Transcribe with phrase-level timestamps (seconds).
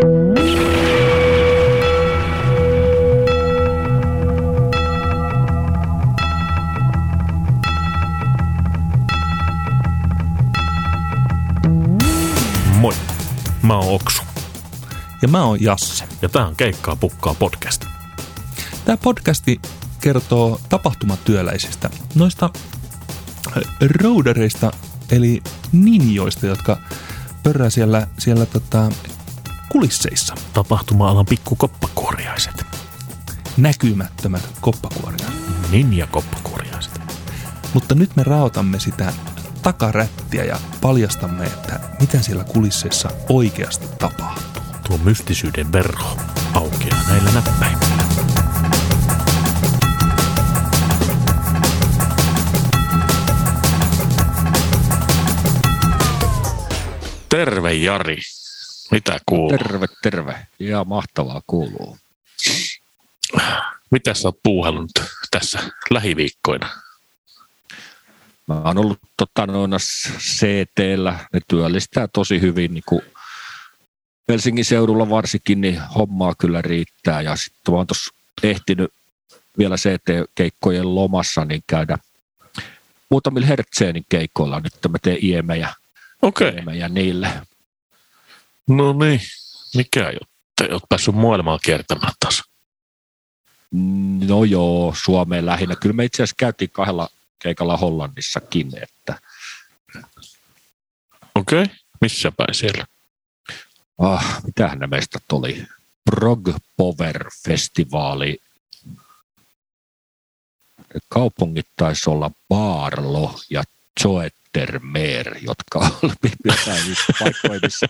[0.00, 0.12] Moi,
[13.62, 14.22] mä oon Oksu
[15.22, 16.04] Ja mä oon Jasse.
[16.22, 17.84] ja tää on Keikkaa pukkaa podcast.
[18.84, 19.60] Tämä podcasti
[20.00, 22.50] kertoo tapahtumatyöläisistä, noista
[24.02, 24.72] roudareista,
[25.10, 25.42] eli
[25.72, 26.78] ninjoista, jotka
[27.42, 28.90] pörrää siellä, siellä tota,
[29.72, 30.34] kulisseissa.
[30.52, 32.66] Tapahtuma-alan pikkukoppakuoriaiset.
[33.56, 35.26] Näkymättömät koppakuoria.
[35.70, 37.00] Ninja-koppakuoriaiset.
[37.74, 39.12] Mutta nyt me raotamme sitä
[39.62, 44.62] takarättiä ja paljastamme, että mitä siellä kulisseissa oikeasti tapahtuu.
[44.86, 46.16] Tuo mystisyyden verho
[46.54, 48.04] aukeaa näillä näppäimillä.
[57.28, 58.39] Terve Jari.
[58.90, 59.58] Mitä kuuluu?
[59.58, 60.46] Terve, terve.
[60.58, 61.98] Ja mahtavaa kuuluu.
[63.90, 64.90] Mitä sä oot puuhannut
[65.30, 65.58] tässä
[65.90, 66.68] lähiviikkoina?
[68.46, 69.76] Mä oon ollut tota, noina
[70.18, 71.18] CT-llä.
[71.32, 72.74] Ne työllistää tosi hyvin.
[72.74, 73.02] Niin kuin
[74.28, 77.20] Helsingin seudulla varsinkin, niin hommaa kyllä riittää.
[77.20, 78.92] Ja sitten mä oon tuossa ehtinyt
[79.58, 81.98] vielä CT-keikkojen lomassa niin käydä
[83.10, 84.60] muutamilla Hertzeenin keikoilla.
[84.60, 85.74] Nyt mä teen iemejä,
[86.22, 86.48] okay.
[86.48, 87.28] iemejä niille.
[88.76, 89.20] No niin.
[89.74, 90.74] Mikä juttu?
[90.74, 92.42] Oot päässyt maailmaa kiertämään taas.
[94.28, 95.76] No joo, Suomeen lähinnä.
[95.76, 99.18] Kyllä me itse asiassa käytiin kahdella keikalla Hollannissakin, että
[101.34, 101.74] Okei, okay.
[102.00, 102.84] missä päin siellä?
[103.98, 105.66] ah, mitähän ne meistä oli?
[106.04, 108.38] Prog Power Festivaali.
[111.08, 113.64] Kaupungit taisi olla Baarlo ja
[114.02, 117.86] Zoetermeer, jotka oli jotain paikkoja, missä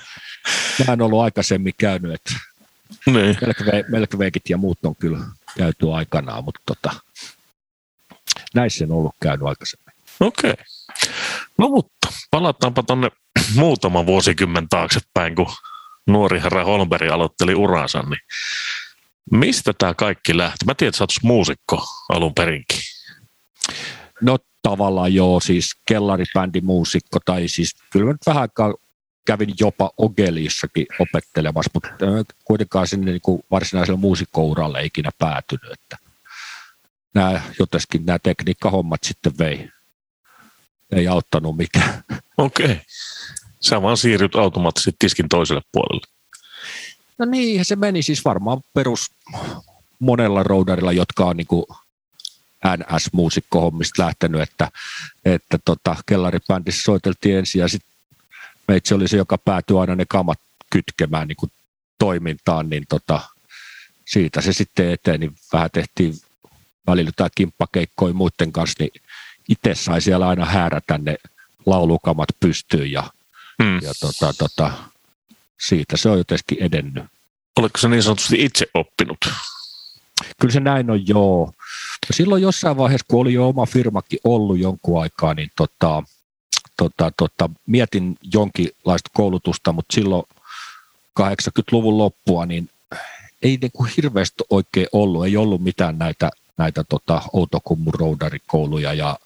[0.86, 2.34] mä en ollut aikaisemmin käynyt, että
[3.06, 3.36] Niin.
[3.40, 5.18] Melkve, Melkveikit ja muut on kyllä
[5.58, 7.00] käyty aikanaan, mutta tota,
[8.54, 9.94] näissä en ollut käynyt aikaisemmin.
[10.20, 10.50] Okei.
[10.50, 10.64] Okay.
[11.58, 13.10] No mutta palataanpa tonne
[13.54, 15.46] muutama vuosikymmen taaksepäin, kun
[16.06, 18.20] nuori herra Holmberg aloitteli uransa, niin
[19.30, 20.64] mistä tämä kaikki lähti?
[20.64, 22.80] Mä tiedän, että sä muusikko alun perinkin.
[24.20, 28.74] No tavallaan joo, siis kellaribändi muusikko, tai siis kyllä mä nyt vähän aikaa
[29.26, 31.90] kävin jopa Ogelissakin opettelemassa, mutta
[32.44, 35.98] kuitenkaan sinne niin kuin varsinaiselle muusikkouralle ei ikinä päätynyt, että
[37.14, 39.68] nämä jotenkin nämä tekniikkahommat sitten vei,
[40.92, 42.04] ei auttanut mikään.
[42.38, 42.64] Okei.
[42.64, 42.78] Okay.
[43.60, 46.06] Sä vaan siirryt automaattisesti tiskin toiselle puolelle.
[47.18, 49.06] No niin, se meni siis varmaan perus
[49.98, 51.64] monella roudarilla, jotka on niin kuin
[52.64, 54.70] NS-muusikkohommista lähtenyt, että,
[55.24, 57.90] että tota, kellaribändissä soiteltiin ensin ja sitten
[58.68, 60.40] meitsi oli se, joka päätyi aina ne kamat
[60.70, 61.52] kytkemään niin kuin
[61.98, 63.20] toimintaan, niin tota,
[64.04, 65.32] siitä se sitten eteni.
[65.52, 66.14] Vähän tehtiin
[66.86, 68.92] välillä jotain kimppakeikkoja muiden kanssa, niin
[69.48, 71.16] itse sai siellä aina häärätä ne
[71.66, 73.10] laulukamat pystyyn ja,
[73.62, 73.78] Hmm.
[73.82, 74.72] ja tota, tota,
[75.60, 77.04] siitä se on jotenkin edennyt.
[77.56, 79.18] Oletko se niin sanotusti itse oppinut?
[80.40, 81.52] Kyllä se näin on, joo.
[82.10, 86.02] Silloin jossain vaiheessa, kun oli jo oma firmakin ollut jonkun aikaa, niin tota,
[86.76, 90.24] tota, tota, mietin jonkinlaista koulutusta, mutta silloin
[91.20, 92.70] 80-luvun loppua, niin
[93.42, 95.24] ei niin kuin hirveästi oikein ollut.
[95.24, 99.18] Ei ollut mitään näitä, näitä tota, Outokummun roudarikouluja ja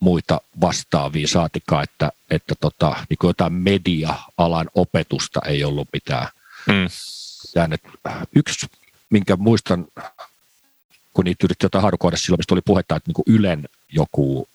[0.00, 6.28] muita vastaavia, saatikaan, että, että tota, niin kuin jotain media-alan opetusta ei ollut mitään.
[7.56, 7.80] Jäänyt.
[8.36, 8.66] Yksi,
[9.10, 9.86] minkä muistan,
[11.14, 14.48] kun niitä yritti jotain harukoida silloin, mistä oli puhetta, että niin kuin Ylen joku,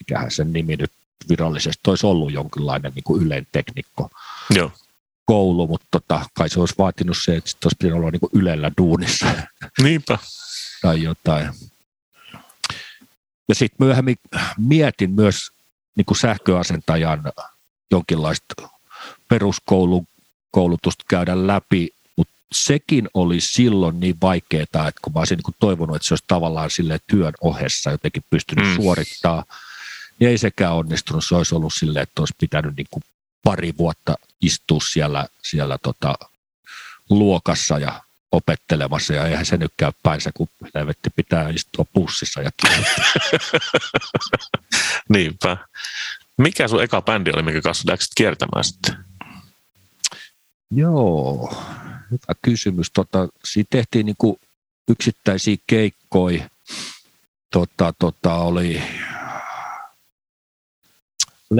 [0.00, 0.92] mikähän sen nimi nyt
[1.28, 4.10] virallisesti olisi ollut jonkinlainen niin kuin Ylen teknikko
[4.50, 4.72] Joo.
[5.24, 8.30] koulu, mutta tota, kai se olisi vaatinut se, että sitten olisi pitänyt olla niin kuin
[8.34, 9.26] Ylellä duunissa
[9.82, 10.18] Niinpä.
[10.82, 11.50] tai jotain.
[13.48, 14.16] Ja sitten myöhemmin
[14.58, 15.50] mietin myös
[15.96, 17.22] niin kuin sähköasentajan
[17.90, 18.54] jonkinlaista
[19.28, 21.90] peruskoulutusta käydä läpi,
[22.52, 26.24] sekin oli silloin niin vaikeaa, että kun mä olisin niin kuin toivonut, että se olisi
[26.26, 28.76] tavallaan sille työn ohessa jotenkin pystynyt Mm.
[28.76, 29.44] suorittaa,
[30.20, 31.24] niin ei sekään onnistunut.
[31.24, 33.02] Se olisi ollut silleen, että olisi pitänyt niin kuin
[33.44, 36.14] pari vuotta istua siellä, siellä tota,
[37.10, 38.00] luokassa ja
[38.32, 42.50] opettelemassa ja eihän se nyt käy päinsä, kun helvetti pitää istua bussissa ja
[45.08, 45.56] Niinpä.
[46.38, 48.96] Mikä sun eka bändi oli, minkä kanssa läksit kiertämään sitten?
[50.70, 51.56] Joo,
[52.10, 52.90] hyvä kysymys.
[52.90, 54.38] Tota, siinä tehtiin niinku
[54.88, 56.48] yksittäisiä keikkoja.
[57.52, 58.82] Tota, tota, oli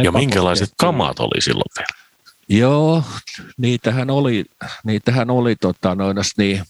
[0.04, 2.04] Ja minkälaiset kamat oli silloin vielä?
[2.48, 3.02] Joo,
[3.56, 4.44] niitähän oli,
[4.84, 6.64] niitähän oli tota, noinas, niin,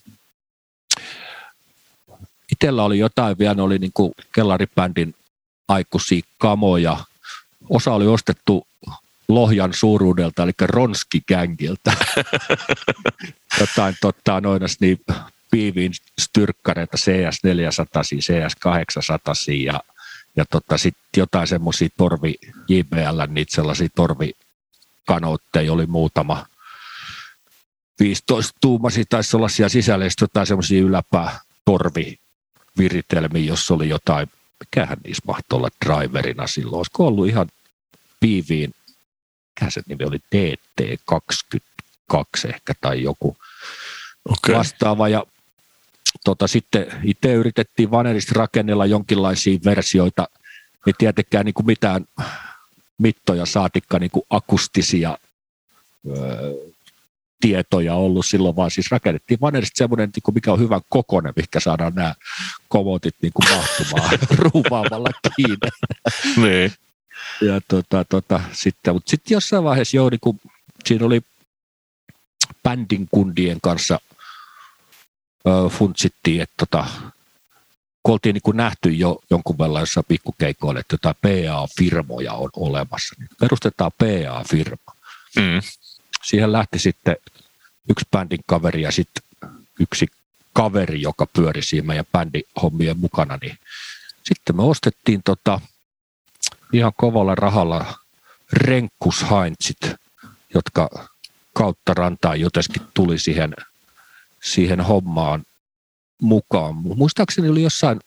[2.53, 5.15] itsellä oli jotain vielä, ne oli niin kuin kellaribändin
[5.69, 6.97] aikuisia kamoja.
[7.71, 8.67] Osa oli ostettu
[9.29, 11.93] Lohjan suuruudelta, eli Ronski-gängiltä.
[13.61, 14.99] jotain tota, noinas, niin
[15.51, 19.81] piiviin styrkkareita CS400, CS800 ja,
[20.37, 22.35] ja tota, sitten jotain semmoisia torvi
[22.69, 26.47] JBL, niitä sellaisia torvikanoutteja oli muutama.
[28.01, 34.31] 15 tuumasi taisi olla siellä sisällä, jotain semmoisia yläpää torviviritelmiä, jos oli jotain,
[34.61, 37.49] mikähän niissä mahtoi olla driverina silloin, olisiko ollut ihan
[38.21, 38.75] piiviin,
[39.61, 43.37] mikä se nimi oli, DT22 ehkä tai joku
[44.29, 44.55] okay.
[44.55, 45.09] vastaava.
[45.09, 45.25] Ja
[46.25, 50.29] tota, sitten itse yritettiin vanerista rakennella jonkinlaisia versioita,
[50.87, 52.07] ei tietenkään niin kuin mitään
[52.99, 55.19] mittoja saatikka niin kuin akustisia
[56.09, 56.53] öö,
[57.41, 61.61] tietoja ollut silloin, vaan siis rakennettiin vanerista semmoinen, niin kuin mikä on hyvän kokoinen, mikä
[61.61, 62.15] saadaan nämä
[62.69, 65.69] komotit niin kuin mahtumaan ruuvaamalla kiinni.
[66.37, 66.73] niin.
[67.41, 70.41] Ja tota, tota, sitten, mutta sitten jossain vaiheessa jo, niin kuin,
[70.85, 71.21] siinä oli
[72.63, 74.01] bändin kundien kanssa–
[75.69, 76.87] funtsittiin, että tota,
[78.03, 83.15] kun oltiin niin kuin nähty jo jonkun verran jossain pikkukeikoilla, että jotain PA-firmoja on olemassa,
[83.19, 84.97] niin perustetaan PA-firma.
[85.37, 85.63] Mm.
[86.25, 87.17] Siihen lähti sitten
[87.91, 89.23] yksi bändin kaveri ja sitten
[89.81, 90.07] yksi
[90.53, 93.59] kaveri, joka pyöri siinä meidän bändihommien mukana, niin
[94.23, 95.61] sitten me ostettiin tota,
[96.75, 97.95] ihan kovalla rahalla
[98.53, 99.81] renkkushaintsit,
[100.55, 101.09] jotka
[101.53, 103.55] kautta rantaa jotenkin tuli siihen
[104.43, 105.45] siihen hommaan
[106.23, 106.75] mukaan.
[106.75, 108.01] Muistaakseni oli jossain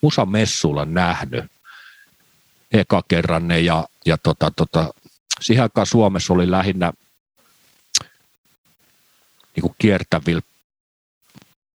[0.00, 1.44] musamessulla nähnyt
[2.72, 4.94] eka kerran ne ja, ja tota, tota,
[5.40, 6.92] siihen aikaan Suomessa oli lähinnä
[9.56, 10.42] niin kuin kiertävillä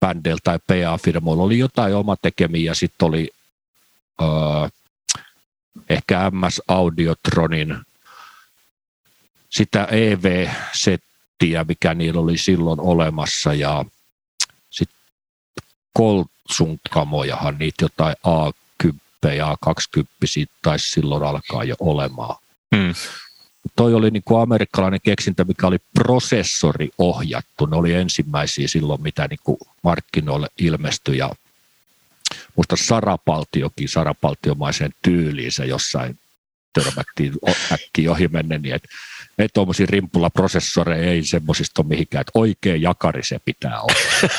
[0.01, 3.31] bändeillä tai PA-firmoilla oli jotain oma tekemiä ja sitten oli
[4.23, 4.29] öö,
[5.89, 7.77] ehkä MS Audiotronin
[9.51, 11.03] sitä EV-set
[11.45, 13.85] nettiä, mikä niillä oli silloin olemassa ja
[14.71, 14.99] sitten
[15.93, 22.37] Koltsun kamojahan niitä jotain A10 ja A20 taisi silloin alkaa jo olemaan.
[22.77, 22.95] Hmm.
[23.77, 27.67] Toi oli niin kuin amerikkalainen keksintä, mikä oli prosessori ohjattu.
[27.67, 31.31] Ne oli ensimmäisiä silloin, mitä niin kuin markkinoille ilmestyi ja
[32.57, 36.19] muista Sarapaltiokin Sarapaltiomaiseen tyyliinsä jossain
[36.73, 37.33] törmättiin
[37.73, 38.89] äkkiä ohi menne, niin että
[39.39, 43.95] ei tuommoisia rimpulaprosessoreja, ei semmoisista ole mihinkään, että oikea jakari se pitää olla.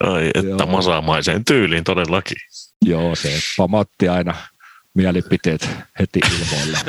[0.00, 0.66] Ai, että Joo.
[0.66, 2.36] masaamaiseen tyyliin todellakin.
[2.84, 4.34] Joo, se pamatti aina
[4.94, 5.68] mielipiteet
[5.98, 6.78] heti ilmoille.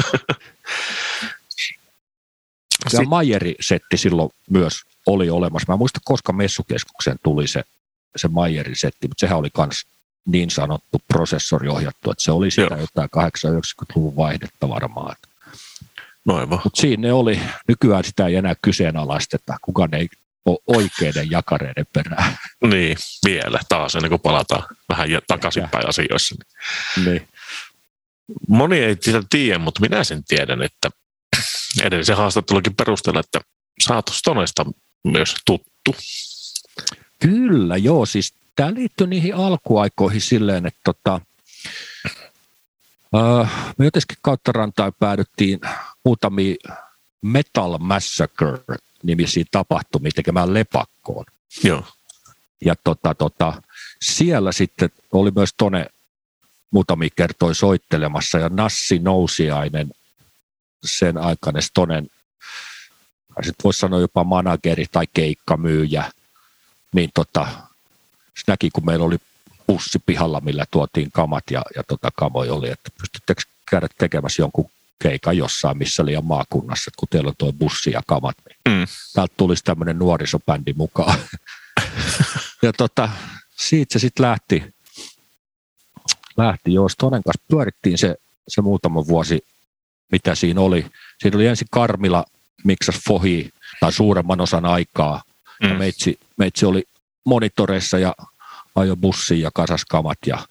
[2.94, 4.82] ja Majeri-setti silloin myös
[5.14, 5.66] oli olemassa.
[5.68, 7.64] Mä en muista, koska messukeskuksen tuli se,
[8.16, 9.86] se Majeri-setti, mutta sehän oli myös
[10.26, 12.80] niin sanottu prosessori ohjattu, että se oli sitä Joo.
[12.80, 15.16] jotain 80-90-luvun vaihdetta varmaan.
[16.26, 20.10] Noin Mutta siinä ne oli, nykyään sitä ei enää kyseenalaisteta, kukaan ei
[20.46, 22.38] ole oikeiden jakareiden perään.
[22.64, 26.36] Niin, vielä taas ennen kuin palataan vähän takaisinpäin asioissa.
[27.06, 27.28] Niin.
[28.48, 30.90] Moni ei sitä tiedä, mutta minä sen tiedän, että
[31.84, 33.42] edellisen haastattelukin perusteella, että
[33.88, 34.66] sä Stonesta
[35.04, 35.96] myös tuttu.
[37.20, 41.22] Kyllä, joo, siis tämä liittyy niihin alkuaikoihin silleen, että tota,
[43.16, 43.48] uh,
[43.78, 45.60] me jotenkin kautta rantain päädyttiin
[46.06, 46.56] muutamia
[47.22, 51.26] Metal Massacre-nimisiä tapahtumia tekemään lepakkoon.
[51.64, 51.86] Joo.
[52.66, 53.62] Ja tota, tota,
[54.02, 55.86] siellä sitten oli myös Tone
[56.72, 59.92] muutamia kertoi soittelemassa ja Nassi Nousiainen,
[60.86, 62.08] sen aikainen Stonen,
[63.44, 66.12] sitten voisi sanoa jopa manageri tai keikkamyyjä,
[66.94, 67.48] niin tota,
[68.36, 69.18] se näki, kun meillä oli
[69.68, 74.72] bussi pihalla, millä tuotiin kamat ja, ja tota, kamoi oli, että pystyttekö käydä tekemässä jonkun
[75.04, 78.88] keikan jossain, missä oli maakunnassa, kun teillä on tuo bussi ja kamat, niin mm.
[79.14, 81.20] täältä tulisi tämmöinen nuorisobändi mukaan.
[82.64, 83.10] ja tota,
[83.58, 84.64] siitä se sitten lähti,
[86.38, 88.16] lähti joo, Stonen kanssa pyörittiin se,
[88.48, 89.46] se muutama vuosi,
[90.12, 90.86] mitä siinä oli.
[91.22, 92.26] Siinä oli ensin Karmila
[92.64, 93.50] miksas Fohi,
[93.80, 95.22] tai suuremman osan aikaa,
[95.64, 95.70] mm.
[95.70, 96.84] ja meitsi, meitsi oli
[97.26, 98.16] monitoreissa ja
[98.76, 100.48] ajo bussiin ja kasaskamat ja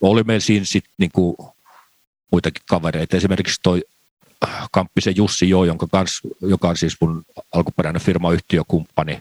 [0.00, 1.54] oli meillä siinä sitten niinku
[2.32, 3.16] muitakin kavereita.
[3.16, 3.82] Esimerkiksi toi
[4.48, 9.20] äh, Kamppisen Jussi Jo, jonka kans, joka on siis mun alkuperäinen firmayhtiökumppani.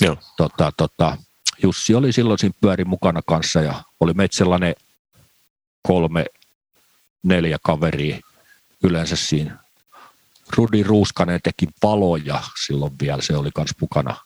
[0.00, 0.16] Joo.
[0.36, 1.16] Tota, tota,
[1.62, 4.74] Jussi oli silloin siinä pyöri mukana kanssa ja oli meitä sellainen
[5.82, 6.26] kolme,
[7.22, 8.20] neljä kaveria
[8.82, 9.58] yleensä siinä
[10.56, 14.16] Rudi Ruuskanen teki paloja silloin vielä, se oli myös mukana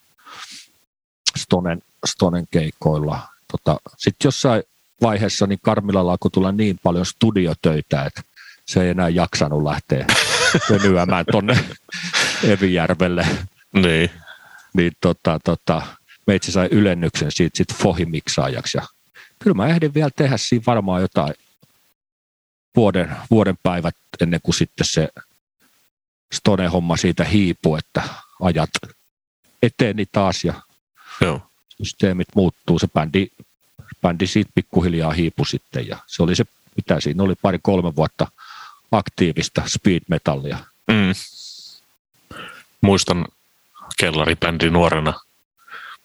[1.37, 3.19] Stonen, Stonen keikoilla.
[3.51, 4.63] Tota, Sitten jossain
[5.01, 8.21] vaiheessa niin Karmilalla alkoi tulla niin paljon studiotöitä, että
[8.65, 10.05] se ei enää jaksanut lähteä
[10.69, 11.65] venyämään tuonne
[12.43, 13.27] Evijärvelle.
[13.73, 14.09] Niin.
[14.73, 15.81] Niin tota, tota,
[16.27, 18.77] meitsi sai ylennyksen siitä sit fohimiksaajaksi.
[18.77, 18.83] Ja
[19.39, 21.33] kyllä mä ehdin vielä tehdä siinä varmaan jotain
[22.75, 25.09] vuoden, vuoden päivät ennen kuin sitten se
[26.33, 28.03] Stone-homma siitä hiipui, että
[28.41, 28.69] ajat
[29.63, 30.53] eteeni taas ja
[31.21, 31.41] Joo.
[31.77, 32.79] systeemit muuttuu.
[32.79, 33.27] Se bändi,
[34.01, 38.27] bändi siitä pikkuhiljaa hiipui sitten ja se oli se, mitä siinä oli pari-kolme vuotta
[38.91, 40.57] aktiivista speed metallia.
[40.87, 41.13] Mm.
[42.81, 43.25] Muistan
[43.99, 45.13] kellaribändi nuorena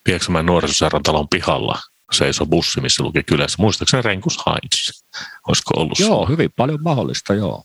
[0.03, 1.79] Pieksämään nuorisosairaalan pihalla
[2.11, 3.55] seisoi bussi, missä luki kylässä.
[3.59, 5.01] Muistaakseni Renkus Heinz?
[5.47, 7.63] Olisiko ollut Joo, hyvin paljon mahdollista, joo.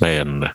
[0.00, 0.54] meidän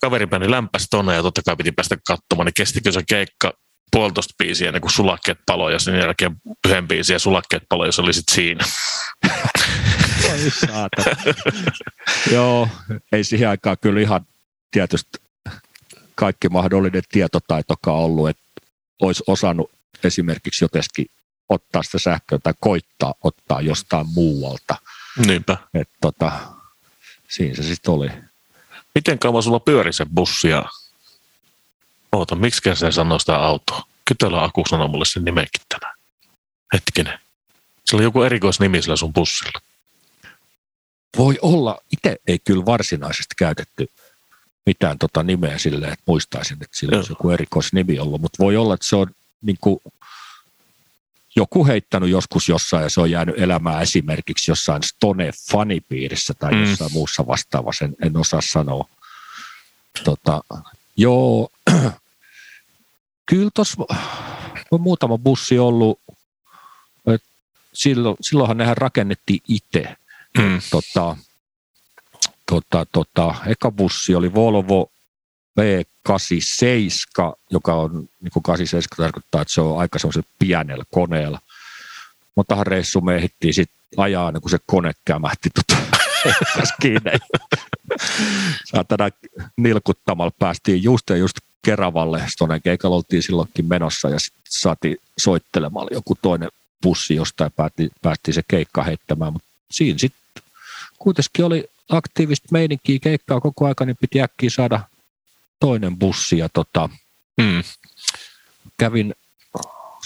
[0.00, 3.52] kaveripäni lämpäsi tonne ja totta kai piti päästä katsomaan, niin kestikö se keikka
[3.92, 6.36] puolitoista biisiä ennen kuin sulakkeet paloi ja sen jälkeen
[6.68, 8.64] yhden biisin ja sulakkeet paloi ja se oli sitten siinä.
[12.32, 12.68] Joo,
[13.12, 14.26] ei siihen aikaan kyllä ihan
[14.70, 15.18] tietysti
[16.14, 18.42] kaikki mahdollinen tietotaitokaan ollut, että
[19.02, 19.70] olisi osannut
[20.04, 21.06] esimerkiksi jotenkin
[21.48, 24.76] ottaa sitä sähköä tai koittaa ottaa jostain muualta.
[25.26, 25.56] Niinpä.
[25.74, 26.32] Et tota,
[27.28, 28.10] siinä se sitten oli.
[28.94, 30.64] Miten kauan sulla pyöri se bussi ja...
[32.12, 33.82] Oota, miksi se sanoo sitä autoa?
[34.04, 35.96] Kytölä Aku sanoi mulle sen nimenkin tänään.
[36.72, 37.18] Hetkinen.
[37.84, 39.60] Sillä on joku erikoisnimi sillä sun bussilla.
[41.16, 43.88] Voi olla, itse ei kyllä varsinaisesti käytetty
[44.66, 47.04] mitään tota nimeä silleen, että muistaisin, että sillä Joo.
[47.08, 49.10] joku erikoisnimi ollut, mutta voi olla, että se on
[49.42, 49.80] niin kuin,
[51.36, 56.60] joku heittänyt joskus jossain ja se on jäänyt elämään esimerkiksi jossain Stone-fanipiirissä tai Mm.
[56.64, 58.88] jossain muussa vastaavassa, en, en osaa sanoa.
[60.04, 60.40] Tota,
[60.96, 61.48] joo,
[63.26, 63.76] kyllä tuossa
[64.70, 66.00] on muutama bussi ollut,
[67.06, 67.22] et
[67.72, 69.96] silloin, silloinhan nehän rakennettiin itse
[70.38, 70.60] Mm.
[70.70, 71.16] tota,
[72.50, 74.90] tota, tota, eka bussi oli Volvo
[75.60, 81.40] V87, joka on, niin kuin 87 tarkoittaa, että se on aika semmoisella pienellä koneella.
[82.34, 85.50] Montahan reissu me ehdittiin sitten ajaa, ennen kuin se kone kämähti
[86.24, 87.10] tehdas kiinni.
[88.64, 89.08] Saatana
[89.56, 92.24] nilkuttamalla päästiin just ja just Keravalle.
[92.38, 96.50] Tuonne keikalla oltiin silloinkin menossa ja sitten saatiin soittelemalla joku toinen
[96.82, 100.42] bussi jostain päätti, päästiin se keikka heittämään, mutta siinä sitten
[100.98, 104.80] kuitenkin oli aktiivista meininkiä keikkaa koko aika, niin piti äkkiä saada
[105.60, 106.88] toinen bussi ja tota,
[107.40, 107.62] Mm.
[108.78, 109.14] kävin,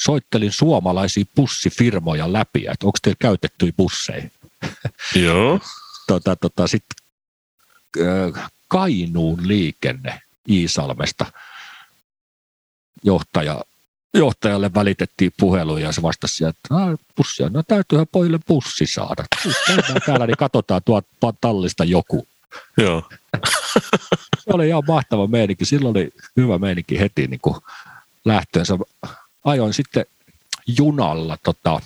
[0.00, 4.28] soittelin suomalaisia bussifirmoja läpi, että onko teillä käytettyjä busseja.
[5.26, 5.60] Joo.
[6.06, 6.96] Tota, tota, Sitten
[8.68, 11.26] Kainuun liikenne Iisalmesta
[13.04, 13.64] johtaja,
[14.14, 19.24] johtajalle välitettiin puhelu ja se vastasi, että "Ah, bussia, no täytyyhän pojille bussi saada.
[19.66, 22.28] Käydään täällä, niin katsotaan tuolta tallista joku.
[22.78, 23.02] Joo.
[24.44, 25.64] Se oli ihan mahtava meininki.
[25.64, 27.56] Silloin oli hyvä meininki heti niin kuin
[28.24, 28.78] lähtöönsä.
[29.44, 30.06] Ajoin sitten
[30.78, 31.80] junalla tota,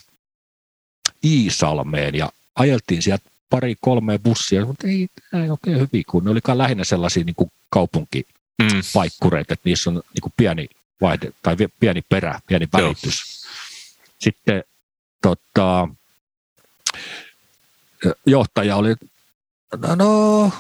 [1.25, 5.09] Iisalmeen ja ajeltiin sieltä pari kolme bussia, mutta ei,
[5.43, 9.53] ei oikein hyvin, kun ne olikaan lähinnä sellaisia niin kuin kaupunkipaikkureita, Mm.
[9.53, 10.69] että niissä on niin kuin pieni
[11.01, 12.83] vaihde, tai pieni perä, pieni Joo.
[12.83, 13.45] välitys.
[14.19, 14.65] Sitten
[15.23, 15.89] tota,
[18.27, 18.95] johtaja oli,
[19.77, 20.53] no, no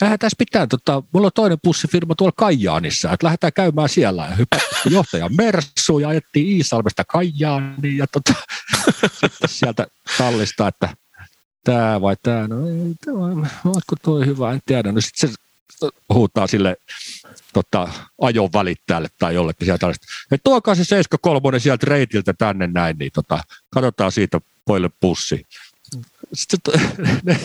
[0.00, 4.26] lähdetään pitää, tota, mulla on toinen bussifirma tuolla Kajaanissa, että lähdetään käymään siellä.
[4.30, 8.34] Ja hypättiin johtajan Mersuun ja ajettiin Iisalmesta Kajaaniin ja tota,
[9.46, 9.86] sieltä
[10.18, 10.88] tallista, että
[11.64, 14.92] tämä vai tämä, no ei, tämä, toi hyvä, en tiedä.
[14.92, 16.76] No sitten se huutaa sille
[17.52, 17.88] tota,
[18.20, 23.40] ajon välittäjälle tai jollekin sieltä, että tuokaa se 73 sieltä reitiltä tänne näin, niin tota,
[23.70, 25.46] katsotaan siitä poille pussi.
[26.34, 26.74] Sitten
[27.24, 27.40] ne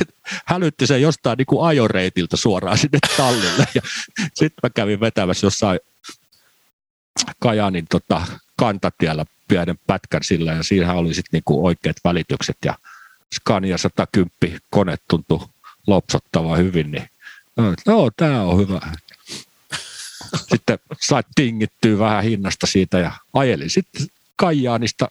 [0.45, 3.67] hälytti sen jostain niin kuin ajoreitiltä suoraan sinne tallille.
[3.75, 3.81] Ja
[4.17, 5.79] sitten mä kävin vetämässä jossain
[7.39, 8.21] Kajanin tota,
[8.55, 12.77] kantatiellä pienen pätkän sillä ja siinähän oli sitten niinku oikeat välitykset ja
[13.35, 15.47] Scania 110 kone tuntui
[15.87, 17.09] lopsottavan hyvin, niin
[17.85, 18.79] no, tämä on hyvä.
[20.49, 25.07] Sitten sait tingittyä vähän hinnasta siitä ja ajelin sitten Kajaanista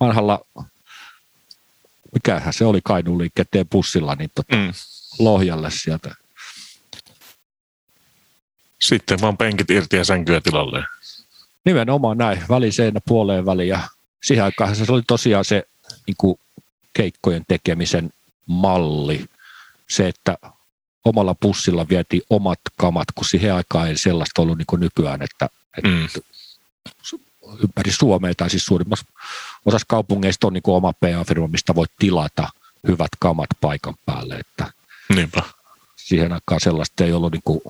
[0.00, 0.40] vanhalla,
[2.16, 4.72] mikähän se oli Kainuun liikenteen bussilla, niin tota, Mm.
[5.18, 6.14] Lohjalle sieltä.
[8.80, 10.84] Sitten vaan penkit irti ja sänkyä tilalle.
[11.64, 13.80] Nimenomaan näin, väliseinä puoleen väliin ja
[14.24, 15.68] siihen aikaan se oli tosiaan se
[16.06, 16.38] niin kuin
[16.92, 18.10] keikkojen tekemisen
[18.46, 19.24] malli.
[19.88, 20.38] Se, että
[21.04, 25.48] omalla pussilla vietiin omat kamat, kun siihen aikaan ei sellaista ollut niin kuin nykyään, että,
[25.78, 26.08] että mm.
[27.62, 29.06] ympäri Suomea tai siis suurimmassa
[29.66, 32.48] osassa kaupungeista on niin kuin oma PA-firma, mistä voit tilata
[32.88, 34.34] hyvät kamat paikan päälle.
[34.34, 34.72] Että
[35.14, 35.42] Niinpä.
[35.96, 37.60] Siihen aikaan sellaista ei ollut, niin kuin,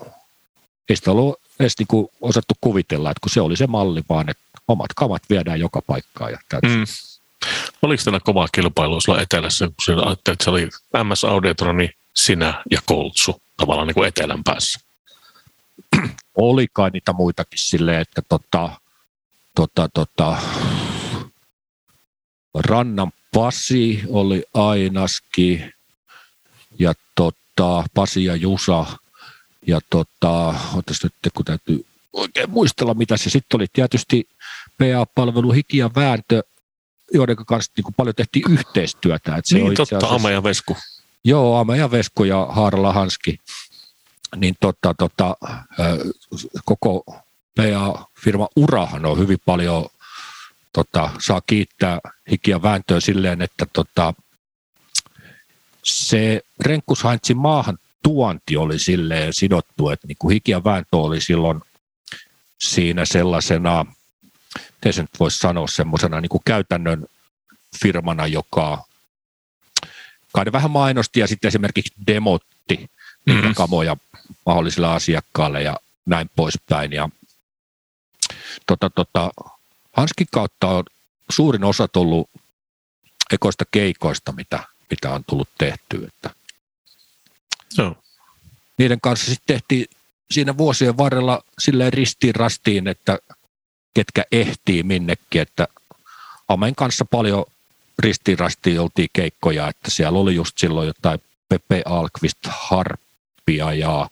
[0.89, 4.29] ei sitä ollut edes niin kuin osattu kuvitella, että kun se oli se malli vaan,
[4.29, 6.31] että omat kamat viedään joka paikkaan.
[6.31, 6.85] Ja mm.
[7.81, 10.69] Oliko teillä kova kilpailu sulla etelässä, kun siellä että se oli
[11.03, 14.79] MS Auditroni, sinä ja Koltsu tavallaan niin kuin etelän päässä?
[16.35, 18.69] Oli kai niitä muitakin silleen, että tota,
[19.55, 20.37] tota, tota,
[22.59, 25.61] Rannan Pasi oli Ainaski
[26.79, 28.85] ja tota, Pasi ja Jusa
[29.67, 30.55] ja tota,
[31.03, 33.65] nyt kun täytyy oikein muistella mitä se sitten oli.
[33.73, 34.27] Tietysti
[34.77, 36.43] PA-palvelu Hiki ja Vääntö,
[37.13, 39.35] joiden kanssa niin paljon tehtiin yhteistyötä.
[39.35, 40.77] Että se niin, totta, asiassa, Ame ja Vesku.
[41.23, 43.37] Joo, Ame ja Vesku ja Haarala Hanski.
[44.35, 45.37] Niin tota, tota,
[46.65, 47.03] koko
[47.55, 49.85] PA-firma urahan on hyvin paljon,
[50.77, 51.99] tota, saa kiittää
[52.31, 54.13] Hiki ja Vääntöä silleen, että tota,
[55.83, 61.61] se Renkkushaintsin maahan tuonti oli silleen sidottu, että niin kuin Hiki ja Vääntö oli silloin
[62.59, 63.85] siinä sellaisena,
[64.75, 67.05] miten se nyt voisi sanoa, semmoisena niin kuin käytännön
[67.81, 68.83] firmana, joka
[70.33, 72.89] kai vähän mainosti ja sitten esimerkiksi demotti
[73.25, 73.55] niitä mm-hmm.
[73.55, 73.97] kamoja
[74.45, 76.93] mahdollisille asiakkaille ja näin poispäin.
[76.93, 77.09] Ja
[78.67, 79.31] tota, tota,
[79.97, 80.83] Hanskin kautta on
[81.29, 82.29] suurin osa tullut
[83.31, 86.07] ekoista keikoista, mitä, mitä on tullut tehtyä.
[86.07, 86.29] Että
[87.77, 87.97] Joo.
[88.77, 89.85] Niiden kanssa sitten tehtiin
[90.31, 93.19] siinä vuosien varrella silleen ristiin rastiin, että
[93.93, 95.67] ketkä ehtii minnekin, että
[96.47, 97.45] Amen kanssa paljon
[97.99, 104.09] ristiin rastiin oltiin keikkoja, että siellä oli just silloin jotain Pepe Alkvist harppia ja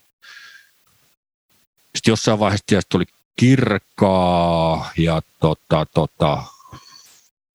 [1.96, 6.44] sitten jossain vaiheessa tuli kirkkaa ja tota, tota,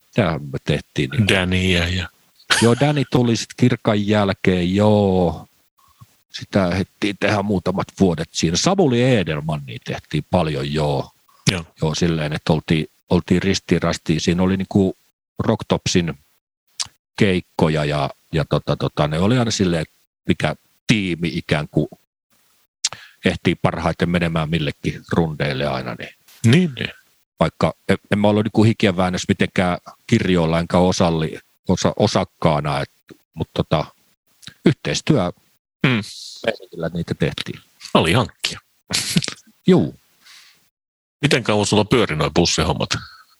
[0.07, 1.11] mitä me tehtiin?
[1.11, 2.09] Niin Dania ja...
[2.63, 5.49] Joo, Danny tuli sitten kirkan jälkeen, joo
[6.33, 8.57] sitä hettiin tehdä muutamat vuodet siinä.
[8.57, 11.11] Samuli Edelmanni tehtiin paljon joo.
[11.51, 11.65] Joo.
[11.83, 13.81] joo silleen, että oltiin, oltiin ristiin
[14.19, 14.97] Siinä oli niinku
[15.39, 16.15] Rocktopsin
[17.17, 19.87] keikkoja ja, ja tota, tota, ne oli aina silleen,
[20.27, 21.89] mikä tiimi ikään kuin
[23.25, 25.95] ehtii parhaiten menemään millekin rundeille aina.
[25.95, 26.93] Niin, niin, niin.
[27.41, 32.91] Vaikka en, en mä ollut niin hikien väännössä mitenkään kirjoilla enkä osalli, osa, osakkaana, et,
[33.35, 33.85] mutta tota,
[34.65, 35.33] yhteistyö
[35.87, 36.03] Mm.
[36.93, 37.61] Niitä tehtiin.
[37.95, 38.61] Oli hankkia.
[39.67, 39.95] Juu.
[41.23, 42.89] Miten kauan sulla pyöri noin bussihommat?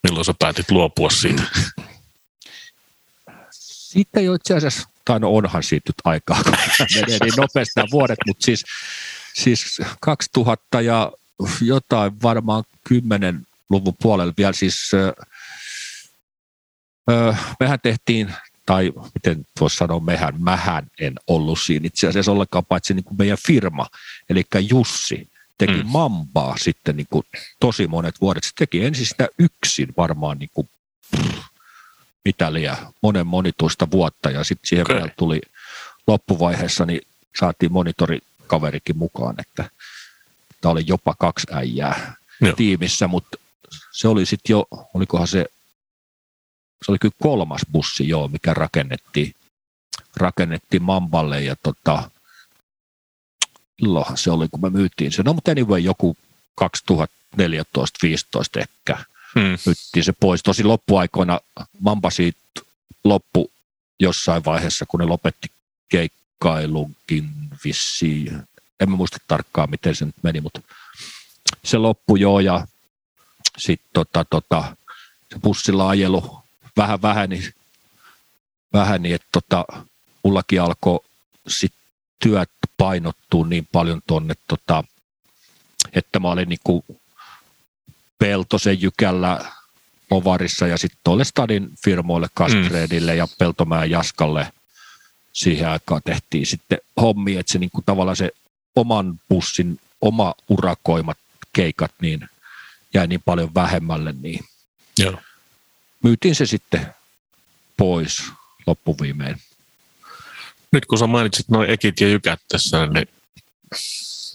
[0.03, 1.43] Milloin sä päätit luopua siitä?
[3.51, 6.53] Sitten jo itse asiassa, tai no onhan siitä nyt aikaa, kun
[6.95, 8.65] menee niin nopeasti vuodet, mutta siis,
[9.41, 11.13] siis 2000 ja
[11.61, 15.13] jotain varmaan 10 luvun puolella vielä siis öö,
[17.61, 18.35] mehän tehtiin
[18.67, 23.19] tai miten voisi sanoa mehän, mähän en ollut siinä itse asiassa ollenkaan, paitsi niin kuin
[23.19, 23.87] meidän firma,
[24.29, 25.87] eli Jussi teki mm.
[25.87, 27.27] Mambaa sitten niin kuin
[27.61, 28.45] tosi monet vuodet.
[28.45, 30.69] Se teki ensin sitä yksin varmaan niin kuin,
[31.17, 31.39] pff,
[32.25, 34.97] mitä liian, monen monituista vuotta ja sitten siihen okay.
[34.97, 35.41] vielä tuli
[36.07, 37.01] loppuvaiheessa, niin
[37.41, 37.73] saatiin
[38.51, 39.71] monitorikaverikin mukaan, että
[40.61, 42.53] tämä oli jopa kaksi äijää Joo.
[42.57, 43.37] tiimissä, mutta
[43.93, 45.47] se oli sitten jo, olikohan se
[46.85, 49.35] se oli kyllä kolmas bussi, joo, mikä rakennettiin,
[50.17, 52.11] rakennettiin Mamballe ja tota,
[53.83, 55.23] illohan se oli, kun me myytiin se.
[55.23, 56.17] No mutta anyway, joku
[56.61, 56.67] 2014-2015
[58.61, 58.97] ehkä
[59.35, 59.59] hmm.
[59.67, 60.43] myyttiin se pois.
[60.43, 61.41] Tosi loppuaikoina
[61.81, 62.41] Mamba siitä
[63.05, 63.51] loppu
[64.01, 65.49] jossain vaiheessa, kun ne lopetti
[66.41, 67.31] keikkailunkin
[67.65, 68.43] vissiin.
[68.81, 70.61] En mä muista tarkkaan, miten se nyt meni, mutta
[71.65, 72.67] se loppui jo ja
[73.59, 74.77] sitten tota, tota,
[75.33, 76.39] se bussilla ajelu
[76.77, 77.51] vähän väheni,
[78.73, 79.65] väheni että tota,
[80.25, 81.01] mullakin alkoi
[81.49, 81.73] sit
[82.19, 84.85] työt painottua niin paljon tuonne, tota,
[85.93, 86.85] että mä olin niinku
[88.19, 89.45] Peltosen jykällä
[90.11, 93.19] Ovarissa ja sitten tuolle Stadin firmoille, Kastredille mm.
[93.19, 94.53] ja Peltomäen Jaskalle
[95.33, 98.31] siihen aikaan tehtiin sitten hommi, että se niinku tavallaan se
[98.77, 101.19] oman bussin oma urakoimat
[101.53, 102.29] keikat niin
[102.95, 104.45] jäi niin paljon vähemmälle, niin
[104.99, 105.19] Joo
[106.03, 106.95] myytiin se sitten
[107.77, 108.23] pois
[108.67, 109.37] loppuviimein.
[110.73, 113.09] Nyt kun sä mainitsit noin ekit ja jykät tässä, niin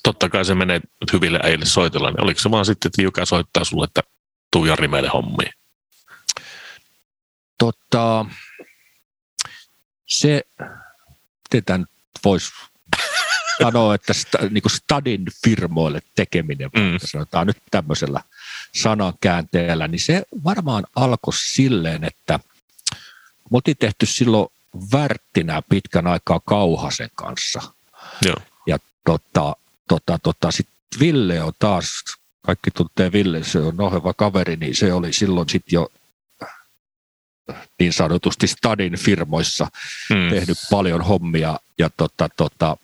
[0.04, 0.82] totta kai se menee
[1.14, 4.02] hyville äijille soitolla, niin oliko se vaan sitten, että Jykä soittaa sulle, että
[4.52, 5.52] tuu Jari meille hommiin?
[7.58, 8.26] Totta,
[10.06, 10.42] se,
[11.56, 11.86] miten tämän
[12.26, 12.52] voisi
[13.64, 16.98] sanoo, että sta, niin kuin stadin firmoille tekeminen, mm.
[16.98, 18.22] sanotaan nyt tämmöisellä
[18.76, 22.40] sanankäänteellä, niin se varmaan alkoi silleen, että
[23.52, 24.48] me oltiin tehty silloin
[24.92, 27.62] värttinä pitkän aikaa Kauhasen kanssa.
[28.26, 28.36] Joo.
[28.68, 29.56] Ja tota,
[29.88, 32.04] tota, tota, sitten Ville on taas,
[32.42, 35.92] kaikki tuntee Ville, se on ohjava kaveri, niin se oli silloin sitten jo
[37.80, 39.68] niin sanotusti Stadin firmoissa
[40.10, 40.30] mm.
[40.30, 42.78] tehnyt paljon hommia ja tota, tota,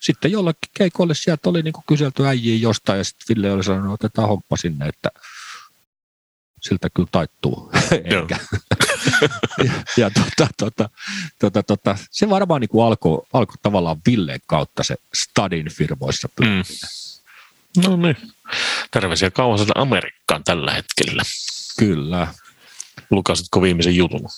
[0.00, 4.06] sitten jollakin keikolle sieltä oli niin kyselty äijiä jostain ja sitten Ville oli sanonut, että
[4.06, 5.10] otetaan homppa sinne, että
[6.62, 7.70] siltä kyllä taittuu.
[9.64, 10.90] Ja, ja tota, tota,
[11.38, 16.62] tota, tota, se varmaan niin alkoi alko tavallaan Villeen kautta se Stadin firmoissa Mm.
[17.84, 18.16] No niin.
[18.90, 21.22] Terveisiä kauan Amerikkaan tällä hetkellä.
[21.78, 22.34] Kyllä.
[23.10, 24.28] Lukasitko viimeisen jutun?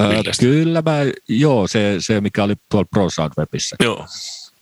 [0.00, 0.96] Öö, kyllä mä,
[1.28, 3.76] joo, se, se mikä oli tuolla Pro Sound Webissä.
[3.82, 4.06] Joo.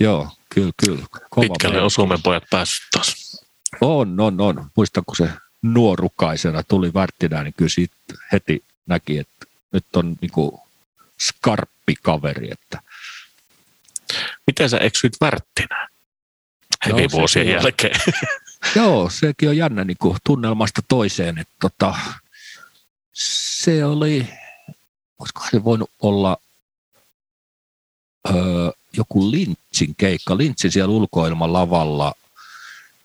[0.00, 1.04] Joo, kyllä, kyllä.
[1.30, 3.40] Kova Pitkälle on Suomen pojat päässyt taas.
[3.80, 4.70] On, on, on.
[4.76, 5.28] Muistan, kun se
[5.62, 7.96] nuorukaisena tuli värttinä, niin kyllä siitä
[8.32, 10.60] heti näki, että nyt on niinku
[11.20, 12.48] skarppi kaveri.
[12.50, 12.80] Että.
[14.46, 15.88] Miten sä eksyit värttinään?
[16.86, 18.00] Hevi no, vuosien jälkeen.
[18.76, 21.38] Joo, sekin on jännä niin kuin tunnelmasta toiseen.
[21.38, 21.94] Että tota,
[23.14, 24.28] se oli,
[25.18, 26.36] olisiko se voinut olla
[28.28, 30.36] öö, joku Lintsin keikka.
[30.36, 32.14] Lintsin siellä ulkoilman lavalla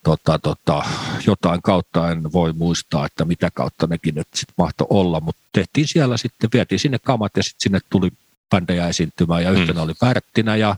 [0.04, 0.84] tota, tota,
[1.28, 5.88] jotain kautta, en voi muistaa, että mitä kautta nekin nyt sitten mahtoi olla, mutta tehtiin
[5.88, 8.12] siellä sitten, vietiin sinne kamat ja sitten sinne tuli
[8.50, 9.84] bändejä esiintymään ja yhtenä mm.
[9.84, 10.76] oli Pärttinä ja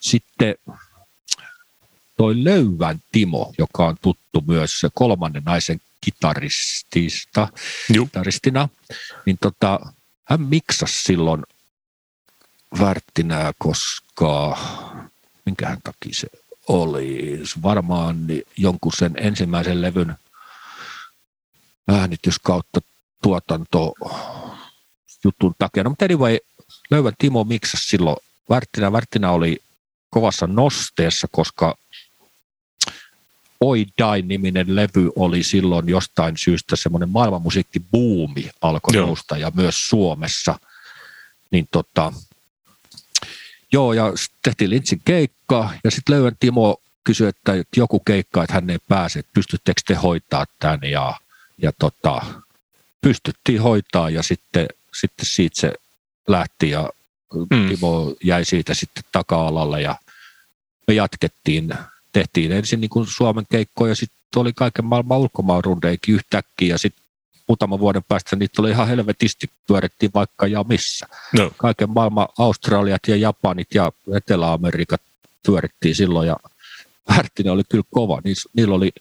[0.00, 0.54] sitten
[2.16, 7.48] toi Löyvän Timo, joka on tuttu myös kolmannen naisen kitaristista,
[7.92, 8.68] kitaristina,
[9.26, 9.80] niin tota,
[10.24, 11.42] hän miksasi silloin
[12.80, 14.58] Värttinää, koska
[15.46, 16.28] minkähän takia se
[16.68, 18.16] oli varmaan
[18.56, 20.14] jonkun sen ensimmäisen levyn
[21.88, 22.80] äänityskautta
[23.22, 23.92] tuotanto
[25.24, 25.82] jutun takia.
[25.82, 26.38] No, mutta anyway,
[26.90, 28.16] Löyvän Timo miksasi silloin
[28.50, 28.92] Värttinä.
[28.92, 29.62] Värttinä oli
[30.10, 31.78] kovassa nosteessa, koska
[33.60, 39.06] Oi Die-niminen levy oli silloin jostain syystä semmoinen maailmanmusiikkibuumi alkoi Joo.
[39.06, 40.58] nousta ja myös Suomessa.
[41.50, 42.12] Niin tota,
[43.72, 48.70] joo, ja tehtiin Lintsin keikka ja sitten Löydän Timo kysyi, että joku keikka, että hän
[48.70, 51.14] ei pääse, että pystyttekö te hoitaa tämän ja,
[51.62, 52.22] ja tota,
[53.00, 54.66] pystyttiin hoitaa ja sitten,
[55.00, 55.72] sitten siitä se
[56.28, 56.90] lähti ja
[57.50, 57.68] mm.
[57.68, 59.96] Timo jäi siitä sitten taka-alalle ja
[60.88, 61.74] me jatkettiin
[62.16, 67.04] tehtiin ensin niin kuin Suomen keikkoja, sitten oli kaiken maailman ulkomaanrundeikin yhtäkkiä ja sitten
[67.48, 71.06] muutaman vuoden päästä niitä oli ihan helvetisti, pyörittiin vaikka ja missä.
[71.32, 71.50] No.
[71.56, 75.00] Kaiken maailman Australiat ja Japanit ja Etelä-Amerikat
[75.46, 76.36] pyörittiin silloin ja
[77.16, 78.20] Värttinen oli kyllä kova.
[78.52, 78.92] Niillä oli,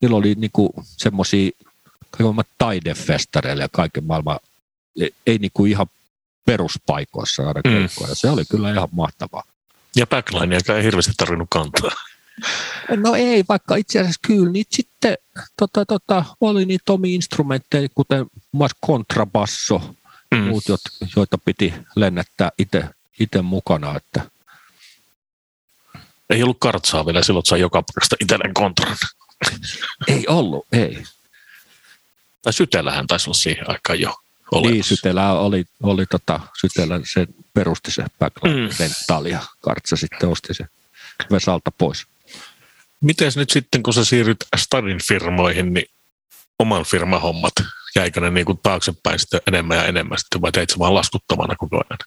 [0.00, 1.50] niillä oli niinku semmoisia
[2.10, 4.38] kaiken taidefestareille ja kaiken maailman,
[5.00, 5.86] ei, ei niinku ihan
[6.44, 7.70] peruspaikoissa aina mm.
[7.70, 8.14] keikkoja.
[8.14, 9.42] Se oli kyllä ihan mahtavaa.
[9.96, 12.09] Ja backline, joka ei hirveästi tarvinnut kantaa.
[12.96, 15.14] No ei, vaikka itse asiassa kyllä niitä sitten
[15.56, 19.94] tota, tota, oli niitä omia instrumentteja, kuten muun kontrabasso,
[20.34, 20.38] mm.
[20.38, 20.64] muut,
[21.16, 22.50] joita piti lennättää
[23.18, 23.96] itse mukana.
[23.96, 24.30] Että.
[26.30, 28.96] Ei ollut kartsaa vielä, silloin sai joka paikasta itselleen kontran.
[30.08, 31.02] Ei ollut, ei.
[32.42, 34.14] Tai Sytellähän taisi olla siihen aikaan jo
[34.52, 34.72] olemassa.
[34.72, 38.68] Niin, Sytelä oli, oli tota, Sytelä, se perusti se backline
[39.20, 39.26] mm.
[39.30, 40.66] ja Kartsa sitten osti se
[41.30, 42.06] Vesalta pois.
[43.00, 45.86] Miten nyt sitten, kun sä siirryt Stadin firmoihin, niin
[46.58, 47.52] oman firman hommat,
[47.96, 51.76] jäikö ne niin kuin taaksepäin sitten enemmän ja enemmän sitten, vai teit vaan laskuttamana koko
[51.76, 51.98] ajan?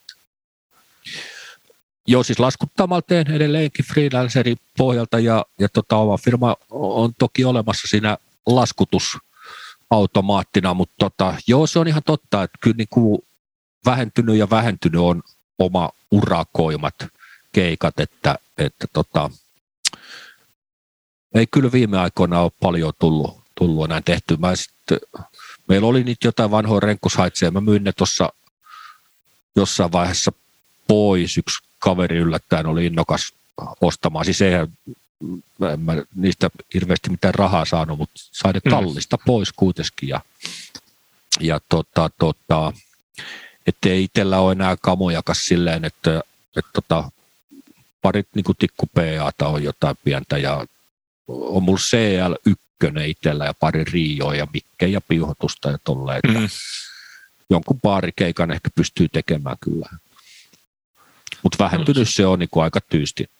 [2.06, 7.88] Joo, siis laskuttamalla teen edelleenkin freelancerin pohjalta ja, ja tota, oma firma on toki olemassa
[7.88, 13.18] siinä laskutusautomaattina, mutta tota, joo, se on ihan totta, että kyllä niin kuin
[13.86, 15.22] vähentynyt ja vähentynyt on
[15.58, 16.94] oma urakoimat
[17.52, 19.30] keikat, että, että tota,
[21.34, 24.36] ei kyllä viime aikoina ole paljon tullut, tullut enää tehty.
[24.36, 24.98] Mä sitten,
[25.68, 28.32] meillä oli niitä jotain vanhoja renkkushaitseja, mä myin ne tuossa
[29.56, 30.32] jossain vaiheessa
[30.88, 31.38] pois.
[31.38, 33.32] Yksi kaveri yllättäen oli innokas
[33.80, 34.24] ostamaan.
[34.24, 34.72] Siis eihän
[35.72, 38.70] en mä niistä hirveästi mitään rahaa saanut, mutta sain ne mm.
[38.70, 40.08] kallista pois kuitenkin.
[40.08, 40.20] Ja,
[41.40, 42.72] ja tota, tota,
[43.66, 46.20] ettei itsellä ole enää kamojakas silleen, että,
[46.56, 47.10] että tota,
[48.02, 48.86] parit niin tikku
[49.42, 50.66] on jotain pientä ja
[51.28, 56.48] on mulla CL1 itsellä ja pari Rioa ja mikkejä ja piuhotusta ja tolleen, että mm.
[57.50, 59.88] jonkun baarikeikan ehkä pystyy tekemään kyllä.
[61.42, 62.12] Mutta vähentynyt mm.
[62.12, 63.30] se on niin aika tyysti.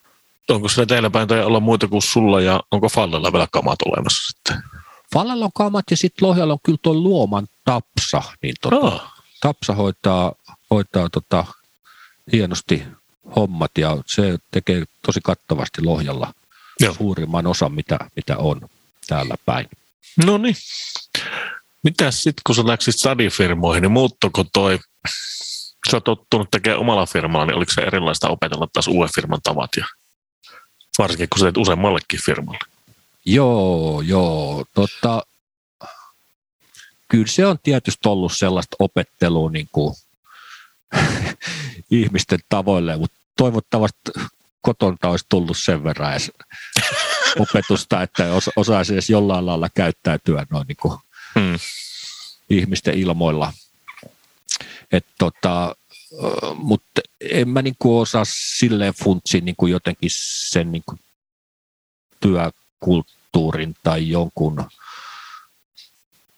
[0.51, 4.33] onko se teillä päin tai olla muita kuin sulla ja onko Fallella vielä kamat olemassa
[4.33, 4.63] sitten?
[5.13, 8.23] Fallella on kamat ja sitten Lohjalla on kyllä tuo Luoman Tapsa.
[8.43, 9.03] Niin tota, Oh,
[9.41, 10.33] Tapsa hoitaa,
[10.71, 11.45] hoitaa tota,
[12.33, 12.83] hienosti
[13.37, 16.35] hommat ja se tekee tosi kattavasti Lohjalla
[16.81, 16.95] Joo.
[16.95, 18.61] suurimman osan, mitä, mitä on
[19.07, 19.69] täällä päin.
[20.27, 20.57] no niin.
[21.83, 24.79] Mitäs sitten, kun sä läksit stadifirmoihin, niin muuttuko toi,
[25.91, 29.71] sä oot tottunut tekemään omalla firmalla, niin oliko se erilaista opetella taas uuden firman tavat
[29.77, 29.87] ja
[30.99, 32.59] varsinkin kun sä teet useammallekin firmalle?
[33.25, 34.65] Joo, joo.
[34.75, 35.23] Tota,
[37.09, 39.95] kyllä se on tietysti ollut sellaista opettelua niin kuin,
[41.91, 43.99] ihmisten tavoille, mutta toivottavasti
[44.65, 46.33] kotonta olisi tullut sen verran edes
[47.39, 50.99] opetusta, että os, osaisi edes jollain lailla käyttäytyä noin niin kuin
[51.35, 51.59] Hmm.
[52.51, 53.53] ihmisten ilmoilla.
[54.93, 55.77] Et tota,
[56.55, 58.25] mutta en mä niinku osaa
[58.59, 60.99] silleen funtsia niinku jotenkin sen niinku
[62.21, 64.65] työkulttuurin tai jonkun,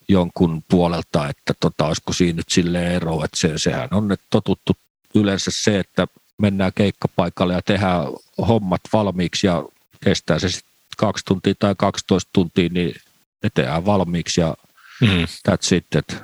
[0.09, 4.77] jonkun puolelta, että tota, olisiko siinä nyt silleen ero, että se, sehän on nyt totuttu
[5.15, 6.07] yleensä se, että
[6.39, 8.07] mennään keikkapaikalle ja tehdään
[8.49, 9.65] hommat valmiiksi ja
[10.05, 12.95] kestää se sitten kaksi tuntia tai 12 tuntia, niin
[13.43, 14.55] ne tehdään valmiiksi ja
[15.01, 15.25] Hmm.
[15.49, 16.17] that's it, että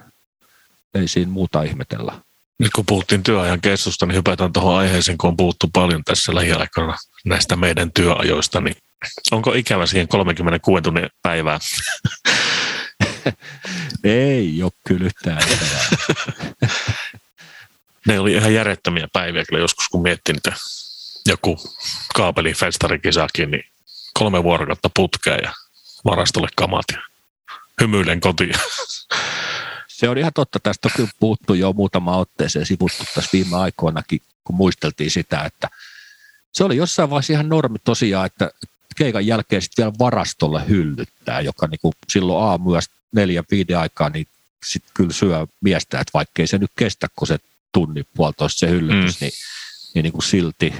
[0.95, 2.13] ei siinä muuta ihmetellä.
[2.59, 6.97] Nyt kun puhuttiin työajan keskusta, niin hypätään tuohon aiheeseen, kun on puhuttu paljon tässä lähiaikoina
[7.25, 8.77] näistä meidän työajoista, niin
[9.31, 11.59] onko ikävä siihen 36 tunnin päivää?
[14.05, 15.43] Ei ole kyllä yhtään.
[18.07, 20.53] Ne oli ihan järjettömiä päiviä kyllä joskus, kun miettii niitä
[21.27, 21.59] joku
[22.15, 23.65] kaapelifestarikisakin, niin
[24.15, 25.53] kolme vuorokautta putkea ja
[26.05, 26.99] varastolle kamat ja
[27.81, 28.55] hymyilen kotiin.
[29.89, 34.23] Se on ihan totta, tästä on kyllä puhuttu jo muutama otteeseen sivuttu tässä viime aikoinakin,
[34.45, 35.69] kun muisteltiin sitä, että
[36.53, 38.51] se oli jossain vaiheessa ihan normi tosiaan, että
[38.97, 44.27] keikan jälkeen sitten vielä varastolle hyllyttää, joka niinku silloin aamuyöstä neljän viiden aikaa, niin
[44.67, 47.39] sitten kyllä syö miestä, että vaikkei se nyt kestä, kun se
[47.73, 49.25] tunnin puolitoista se hyllytys, mm.
[49.25, 49.33] niin,
[49.95, 50.75] niin, niin kuin silti.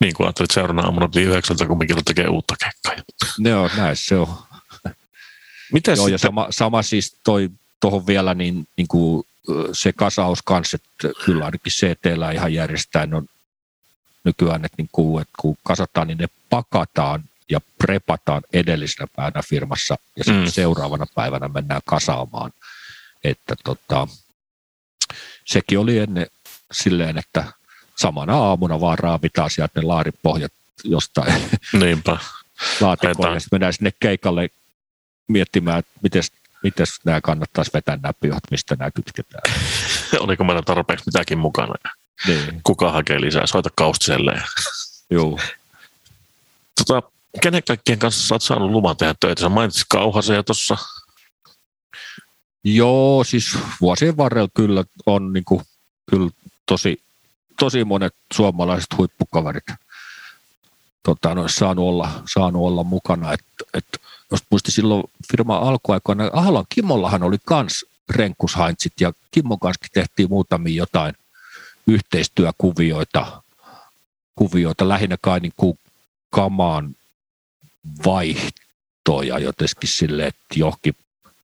[0.00, 3.04] niin kuin ajattelit seuraavana aamuna yhdeksältä, kun Mikilla tekee uutta keikkaa.
[3.38, 4.38] Ne on, näin se on.
[5.72, 9.26] Miten Joo, ja sitten, sama, sama siis toi tuohon vielä niin, niin kuin
[9.72, 13.26] se kasaus kanssa, että kyllä ainakin CTllä ihan järjestään on
[14.24, 19.98] nykyään, että, niin kuin, että kun kasataan, niin ne pakataan ja prepataan edellisenä päivänä firmassa
[20.16, 20.50] ja sitten Mm.
[20.50, 22.52] seuraavana päivänä mennään kasaamaan.
[23.24, 24.08] Että tota,
[25.48, 26.26] sekin oli ennen
[26.72, 27.44] silleen, että
[27.96, 30.52] samana aamuna vaan raavitaan sieltä ne laaripohjat
[30.84, 32.18] jostain niinpä,
[32.80, 33.34] Vetää.
[33.34, 34.48] ja sitten mennään sinne keikalle
[35.28, 36.32] miettimään, että mites,
[36.62, 39.54] mites nämä kannattaisi vetää nämä pihot, mistä nämä kytketään.
[40.24, 41.74] oliko meillä tarpeeksi mitäkin mukana?
[42.26, 43.46] Niin, Kuka hakee lisää?
[43.46, 44.42] Soita kaustiselle.
[45.10, 45.40] juu.
[46.86, 47.08] Tota,
[47.42, 49.40] kenen kaikkien kanssa sä oot saanut luvan tehdä töitä?
[49.40, 50.76] Sä mainitsit Kauhasen ja tuossa.
[52.64, 55.60] Joo, siis vuosien varrella kyllä on niin kuin,
[56.10, 56.30] kyllä
[56.66, 57.02] tosi,
[57.58, 59.64] tosi monet suomalaiset huippukaverit
[61.08, 63.32] tota, no, saanut, olla, saanut olla mukana.
[63.32, 63.44] Et,
[63.74, 63.84] et,
[64.30, 70.76] jos muisti silloin firman alkuaikoina, Ahlon Kimollahan oli kans renkkushaintsit ja Kimmon kanssa tehtiin muutamia
[70.76, 71.14] jotain
[71.86, 73.42] yhteistyökuvioita,
[74.34, 75.78] kuvioita, lähinnä kai niin kuin
[76.30, 76.96] kamaan
[78.04, 80.96] vaihtoja jotenkin silleen, että johonkin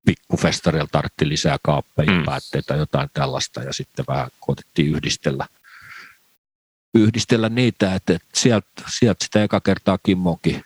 [0.04, 2.24] pikkufestarilla tartti lisää kaappeja, Mm.
[2.24, 5.46] päätteitä, jotain tällaista ja sitten vähän koitettiin yhdistellä,
[6.94, 8.66] yhdistellä niitä, että, että sieltä,
[8.98, 10.64] sieltä sitä eka kertaa Kimmonkin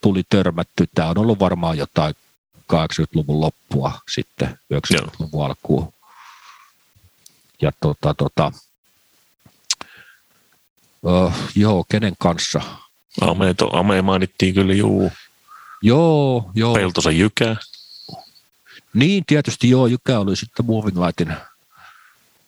[0.00, 0.88] tuli törmätty.
[0.94, 2.14] Tämä on ollut varmaan jotain
[2.72, 5.92] 80-luvun loppua sitten 90-luvun alkuun.
[7.62, 8.52] Ja tota, tota,
[11.02, 12.60] uh, joo, kenen kanssa?
[13.20, 15.12] Ame, to, Ame mainittiin kyllä, juu.
[15.82, 16.74] Joo, joo.
[16.74, 17.56] Peltosen Jykää.
[18.98, 21.36] Niin, tietysti joo, Jykä oli sitten Moving Lightin,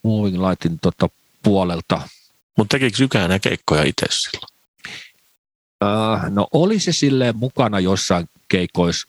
[0.03, 1.09] moving lightin tota,
[1.43, 2.03] puolelta.
[2.57, 4.53] Mutta tekikö Jykää enää keikkoja itse silloin?
[5.85, 9.09] Äh, no oli se silleen mukana jossain keikoissa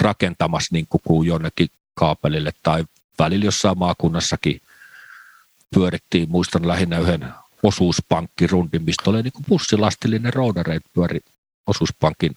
[0.00, 2.84] rakentamassa niin kuin jonnekin kaapelille tai
[3.18, 4.60] välillä jossain maakunnassakin
[5.74, 6.30] pyörittiin.
[6.30, 7.28] Muistan lähinnä yhden
[7.62, 11.20] osuuspankkirundin, mistä oli niin kuin bussilastillinen roudareita pyöri
[11.66, 12.36] osuuspankin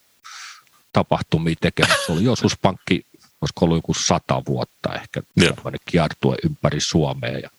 [0.93, 2.05] tapahtumia tekemässä.
[2.05, 3.05] Se oli osuuspankki,
[3.41, 7.39] olisiko ollut joku sata vuotta ehkä, tämmöinen kiertue ympäri Suomea.
[7.39, 7.50] Ja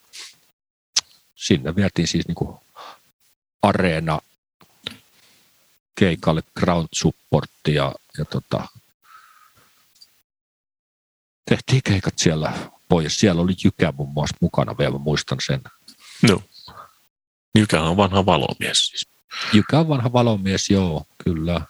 [1.35, 2.59] sinne vietiin siis niin kuin
[3.63, 4.21] areena
[5.95, 8.69] keikalle ground supportti ja, ja tota,
[11.49, 12.53] tehtiin keikat siellä
[12.89, 13.21] pois.
[13.21, 15.61] Siellä oli Jykä muun muassa mukana vielä, mä muistan sen.
[16.29, 16.43] Joo.
[17.55, 19.09] Jykä on vanha valomies siis.
[19.53, 21.61] Jykä on vanha valomies, joo, kyllä.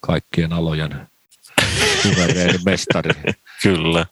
[0.00, 1.11] Kaikkien alojen
[2.02, 3.10] suvereeni mestari.
[3.62, 4.06] Kyllä.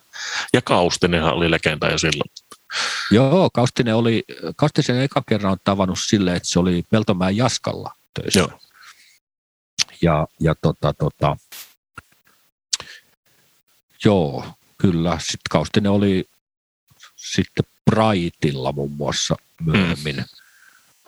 [0.53, 2.31] Ja Kaustinenhan oli legenda jo silloin.
[3.11, 4.25] Joo, Kaustinen oli,
[4.57, 8.41] Kaustisen eka kerran on tavannut silleen, että se oli Peltomäen Jaskalla töissä.
[8.41, 8.61] Joo.
[10.03, 11.37] Ja, ja tota, tota,
[14.05, 14.45] joo,
[14.79, 15.19] kyllä.
[15.19, 16.29] Sitten Kaustinen oli
[17.17, 20.17] sitten Braitilla muun muassa myöhemmin.
[20.17, 20.25] Mm.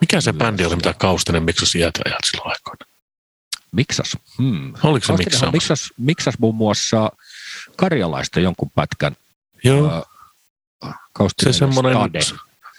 [0.01, 2.92] Mikä se bändi oli, mitä Kaustinen miksasi jäätäjät silloin aikoina?
[3.73, 4.17] Miksas.
[4.39, 4.73] Hmm.
[4.83, 5.51] Oliko se miksaamassa?
[5.53, 7.13] miksas, miksas muun muassa
[7.77, 9.17] Karjalaista jonkun pätkän.
[9.65, 10.05] Joo,
[11.13, 12.21] Kaustinen se semmoinen Stade.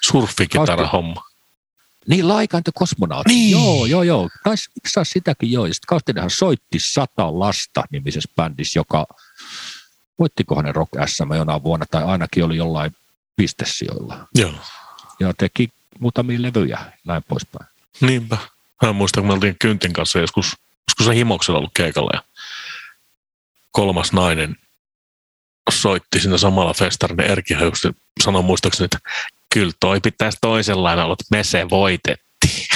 [0.01, 1.23] surfikitara homma.
[2.07, 2.25] Niin,
[2.63, 3.25] the Cosmonaut.
[3.27, 3.51] Niin.
[3.51, 4.29] Joo, joo, joo.
[4.43, 5.65] Taisi miksaa sitäkin joo.
[5.65, 9.07] Ja sitten Kaustinenhan soitti Sata lasta nimisessä bändissä, joka
[10.19, 12.95] voittikohan ne Rock SM jonain vuonna, tai ainakin oli jollain
[13.35, 14.27] pistesijoilla.
[14.35, 14.51] Joo,
[15.19, 17.69] Ja teki muutamia levyjä, näin poispäin.
[18.01, 18.37] niinpä.
[18.85, 20.55] Mä muistan, kun me oltiin Kyntin kanssa joskus,
[20.89, 22.23] joskus se himoksella ollut keikalla ja
[23.71, 24.55] kolmas nainen
[25.71, 27.87] soitti siinä samalla festarin ja Erkki Höysti
[28.23, 29.09] sanoi muistaakseni, että
[29.53, 32.67] kyllä toi pitäisi toisenlainen olla, että me se voitettiin.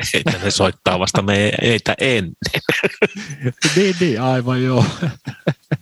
[0.14, 2.32] että ne soittaa vasta meitä ennen.
[3.76, 4.84] niin, niin, aivan joo.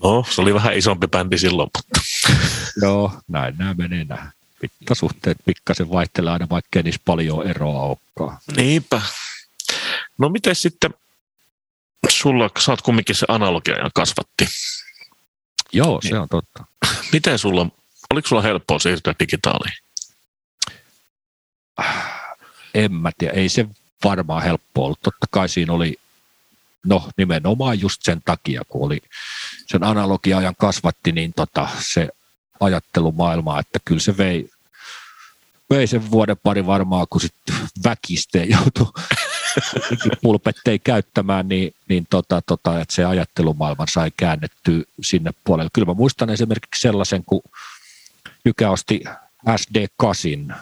[0.02, 2.00] No, se oli vähän isompi bändi silloin, mutta
[2.82, 4.30] joo, näin nämä menee nämä.
[4.62, 8.38] Mittasuhteet pikkasen vaihtelee aina, vaikka niissä paljon eroa olekaan.
[8.56, 9.02] niinpä.
[10.18, 10.94] No miten sitten
[12.22, 14.46] sulla, sä oot kumminkin se analogia ja kasvatti.
[15.72, 16.64] Joo, se on totta.
[17.12, 17.66] Miten sulla,
[18.10, 19.74] oliko sulla helppoa siirtyä digitaaliin?
[22.74, 23.66] En mä tiedä, ei se
[24.04, 25.00] varmaan helppo ollut.
[25.00, 25.96] Totta kai siinä oli,
[26.86, 29.00] no nimenomaan just sen takia, kun oli
[29.66, 32.08] sen analogiajan kasvatti, niin tota, se
[32.60, 34.50] ajattelumaailma, että kyllä se vei,
[35.70, 38.92] vei sen vuoden pari varmaan, kun sitten väkisteen joutui
[40.22, 45.70] pulpetteja käyttämään, niin, niin tota, tota, että se ajattelumaailman sai käännettyä sinne puolelle.
[45.72, 47.42] Kyllä mä muistan esimerkiksi sellaisen, kun
[48.44, 49.00] Jykä osti
[49.50, 50.54] SD8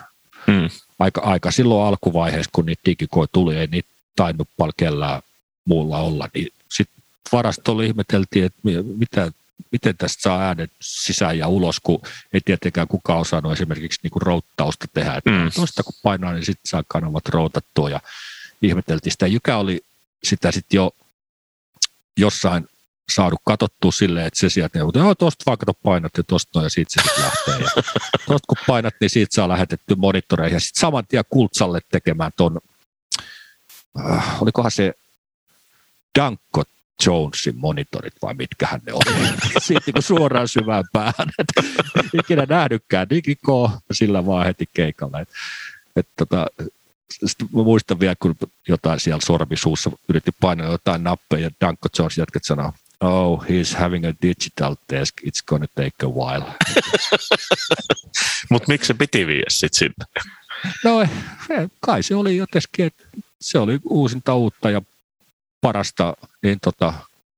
[0.47, 0.69] Hmm.
[0.99, 5.21] aika, aika silloin alkuvaiheessa, kun niitä digikoja tuli, ei niitä tainnut paljon kellään
[5.65, 9.31] muulla olla, niin sitten varastolla ihmeteltiin, että mi- mitä,
[9.71, 12.01] miten tästä saa äänet sisään ja ulos, kun
[12.33, 15.15] ei tietenkään kukaan osannut esimerkiksi niinku routtausta tehdä.
[15.15, 15.51] Että Mm.
[15.55, 17.99] Tuosta kun painaa, niin sitten saa kanavat routattua ja
[18.61, 19.27] ihmeteltiin sitä.
[19.27, 19.81] Jykä oli
[20.23, 20.91] sitä sitten jo
[22.17, 22.67] jossain
[23.11, 26.65] saanut katsottua silleen, että se sieltä neuvot, joo, tuosta vaan kato painat ja tuosta noin,
[26.65, 27.65] ja siitä se sitten lähtee.
[27.65, 27.83] Ja
[28.27, 32.59] tuosta kun painat, niin siitä saa lähetetty monitoreihin ja sitten saman tien Kultsalle tekemään ton,
[33.99, 34.93] äh, olikohan se
[36.19, 36.63] Danko
[37.05, 39.27] Jonesin monitorit vai mitkähän ne oli.
[39.59, 41.31] Siitä niin suoraan syvään päähän.
[41.39, 41.47] Et
[42.13, 45.19] ikinä nähnytkään digiko sillä vaan heti keikalla.
[45.19, 45.29] Et,
[45.95, 46.47] et tota,
[47.55, 48.35] mä muistan vielä, kun
[48.67, 54.05] jotain siellä sormisuussa yritti painaa jotain nappeja ja Danko Jones jatket sanoo, oh, he's having
[54.05, 56.45] a digital desk, it's gonna take a while.
[58.49, 60.23] Mutta miksi se piti viedä sitten sinne?
[60.83, 61.07] No
[61.79, 63.03] kai se oli jotenkin, että
[63.41, 64.81] se oli uusinta uutta ja
[65.61, 66.93] parasta, niin tota,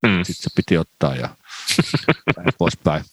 [0.07, 0.23] Mm.
[0.23, 1.29] sitten se piti ottaa ja
[2.37, 3.03] näin poispäin.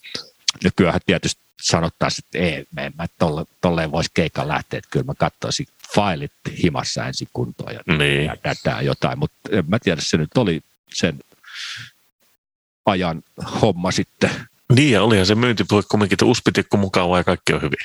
[0.65, 5.05] Nykyään tietysti sanottaisiin, että ei, me en mä tolle, tolleen voisi keikan lähteä, että kyllä
[5.07, 8.31] mä katsoisin failit himassa ensin kuntoon ja, Niin.
[8.43, 10.61] tätä jotain, mutta en mä tiedä, se nyt oli
[10.95, 11.21] sen
[12.87, 13.23] ajan
[13.63, 14.31] homma sitten.
[14.75, 17.79] Niin, ja olihan se myyntipuhe kumminkin, että uspitikku mukavaa ja kaikki on hyvin.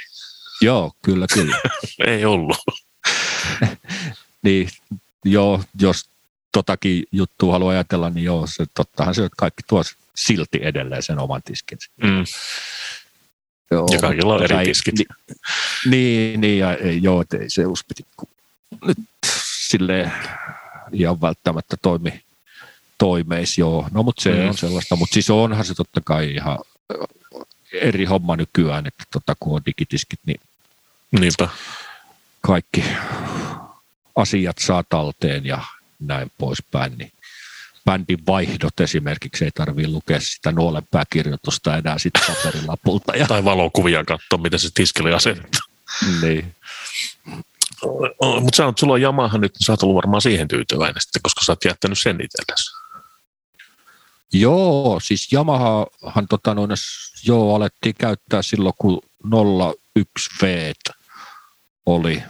[0.61, 1.57] Joo, kyllä, kyllä.
[2.07, 2.57] Ei ollut.
[4.43, 4.69] niin
[5.25, 6.09] joo, jos
[6.51, 9.83] totakin juttua haluaa ajatella, niin joo, se, tottahan se, että kaikki tuo
[10.15, 11.91] silti edelleen sen oman tiskinsä.
[12.03, 12.25] Mm.
[13.71, 14.95] Joo, Ja kaikilla on eri tiskit.
[14.97, 15.06] Ni,
[15.86, 18.30] niin, niin ja ei, joo, että ei se uspitikku
[18.86, 18.97] nyt
[19.69, 20.12] silleen
[20.91, 22.21] ihan välttämättä toimi
[22.97, 23.88] toimeis, joo.
[23.91, 24.39] No, mutta se Mm.
[24.41, 24.47] mm.
[24.49, 26.60] on sellaista, mutta siis onhan se totta kai ihan
[27.73, 30.39] eri homma nykyään, että tota, kun on digitiskit, niin
[31.12, 31.47] Niinpä.
[32.41, 32.84] kaikki
[34.15, 35.63] asiat saa talteen ja
[36.00, 37.12] näin poispäin, niin
[37.86, 43.15] bändin vaihdot esimerkiksi ei tarvitse lukea sitä nuolenpääkirjoitusta enää sitten paperilapulta.
[43.15, 45.62] Ja, Tai valokuvia katsoa, miten se tiskeli asettuu.
[46.21, 46.56] niin.
[48.42, 51.21] Mutta sä oot, sulla on Yamaha nyt, niin sä oot ollut varmaan siihen tyytyväinen sitten,
[51.21, 52.71] koska sä oot jättänyt sen itsellesi.
[54.33, 56.71] Joo, siis Yamahahan tota noin,
[57.25, 59.02] joo, alettiin käyttää silloin, kun
[60.00, 60.94] 01V
[61.86, 62.23] oli,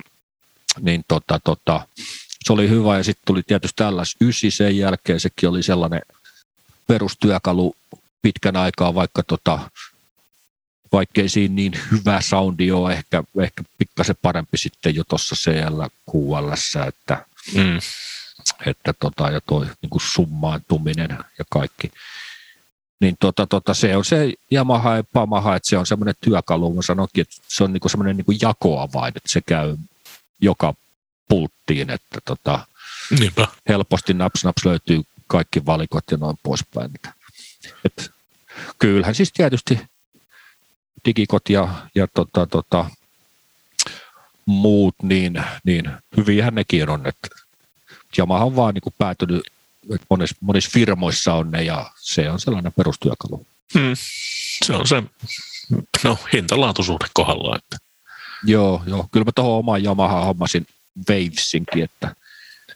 [0.80, 1.86] niin tota, tota,
[2.44, 6.02] se oli hyvä ja sitten tuli tietysti LS9 sen jälkeen, sekin oli sellainen
[6.86, 7.76] perustyökalu
[8.22, 9.70] pitkän aikaa, vaikka tota,
[10.92, 16.52] vaikkei siinä niin hyvä soundi ole, ehkä, ehkä pikkasen parempi sitten jo tuossa CL, QL,
[16.88, 17.78] että, Mm.
[18.66, 21.92] että tota, ja toi niin kuin summaantuminen ja kaikki.
[23.00, 26.82] Niin tota, tota, se on se Yamaha ja Pamaha, että se on semmoinen työkalu, mä
[26.82, 29.76] sanoinkin, että se on niin semmoinen niin jakoavain, että se käy
[30.40, 30.74] joka
[31.28, 32.66] pulttiin, että tota,
[33.18, 33.48] Niinpä.
[33.68, 36.90] helposti naps naps löytyy kaikki valikot ja noin poispäin.
[36.94, 37.12] Että,
[37.84, 38.10] et,
[38.78, 39.80] kyllähän siis tietysti
[41.04, 42.90] digikot ja, ja tota, tota,
[44.46, 47.06] muut, niin, niin hyviähän nekin on.
[47.06, 47.28] Että
[48.18, 49.42] Yamaha on vaan niin kuin päätynyt,
[49.94, 53.46] että monissa, monissa firmoissa on ne ja se on sellainen perustyökalu.
[53.74, 53.92] Mm.
[54.64, 55.02] Se on se,
[56.04, 57.56] no hintalaatuisuuden kohdalla.
[57.56, 57.76] Että.
[58.44, 59.08] Joo, joo.
[59.12, 60.66] Kyllä mä tuohon omaan Yamaha hommasin
[61.08, 62.16] Wavesinkin, että,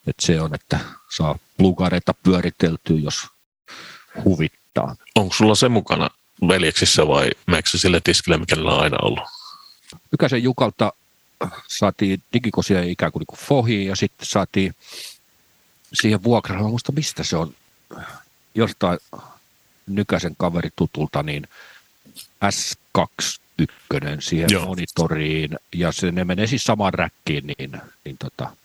[0.06, 0.78] että se on, että
[1.16, 3.26] saa plugareita pyöriteltyä, jos
[4.24, 4.96] huvittaa.
[5.14, 6.10] Onko sulla se mukana
[6.48, 9.24] veljeksissä vai meneekö sille tiskille, mikä on aina ollut?
[10.12, 10.92] Ykäsen Jukalta
[11.68, 13.38] saatiin digikosia ikään kuin, niin kuin
[13.86, 14.74] ja sitten saatiin
[15.92, 17.54] siihen vuokralla, muista mistä se on,
[18.54, 18.98] jostain
[20.36, 21.48] kaveri tutulta niin
[22.44, 24.64] S2 ykkönen siihen Joo.
[24.66, 28.56] monitoriin, ja se, ne menee siis samaan räkkiin, niin, niin tota,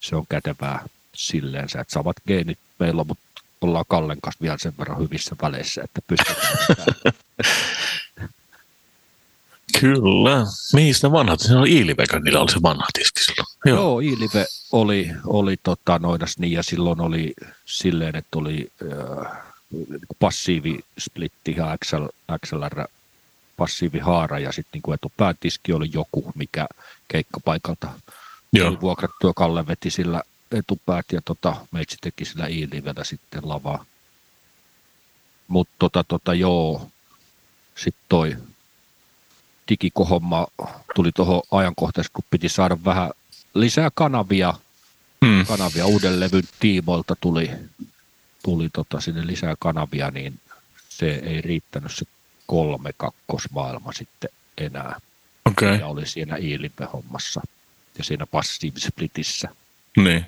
[0.00, 0.84] se on kätevää
[1.14, 3.24] silleen, että samat geenit meillä on, mutta
[3.60, 6.56] ollaan Kallen kanssa vielä sen verran hyvissä väleissä, että pystytään.
[9.80, 10.46] Kyllä.
[10.72, 11.40] Mihin ne vanhat?
[11.40, 13.46] Se oli Iiliveka, niillä oli se vanha diski silloin.
[13.64, 17.34] Joo, Joo Iilive oli, oli tota, noidas niin, ja silloin oli
[17.64, 19.32] silleen, että oli äh,
[20.18, 22.04] passiivisplitti ja XL,
[22.46, 22.86] XLR
[23.60, 26.66] passiivihaara ja sitten niin etupäätiski oli joku, mikä
[27.08, 27.88] keikkapaikalta
[28.52, 28.68] Joo.
[28.68, 33.84] oli vuokrattu ja Kalle veti sillä etupäät ja tota, meitsi teki sillä Iilivellä sitten lavaa.
[35.48, 36.88] Mutta tota, tota, joo,
[37.74, 38.36] sitten toi
[39.68, 40.46] digikohomma
[40.94, 43.10] tuli tuohon ajankohtaisesti, kun piti saada vähän
[43.54, 44.54] lisää kanavia,
[45.24, 45.46] Mm.
[45.46, 47.50] kanavia uuden levyn tiimoilta tuli,
[48.44, 50.40] tuli tota sinne lisää kanavia, niin
[50.88, 52.04] se ei riittänyt se
[52.50, 55.00] kolme kakkosmaailma sitten enää.
[55.44, 57.40] Okei, Ja oli siinä Iilipe-hommassa
[57.98, 59.48] ja siinä passiivisplitissä.
[59.96, 60.26] niin.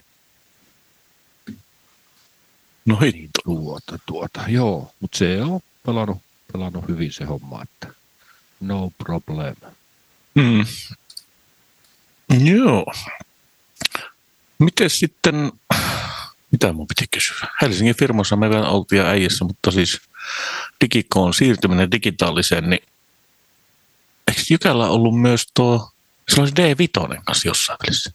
[2.87, 3.43] No Niin hitto.
[3.45, 6.19] tuota, tuota, joo, mutta se on pelannut,
[6.53, 7.89] pelannut hyvin se homma, että
[8.61, 9.57] no problem.
[10.35, 10.65] Mm.
[12.45, 12.87] Joo.
[14.59, 15.53] Miten sitten,
[16.53, 17.49] mitä mun piti kysyä?
[17.63, 20.01] Helsingin firmassa me vielä oltiin äijässä, mutta siis
[20.81, 22.83] digikoon siirtyminen digitaaliseen, niin
[24.29, 25.91] eikö Jykällä ollut myös tuo,
[26.35, 28.11] se olisi D5 kanssa jossain välissä?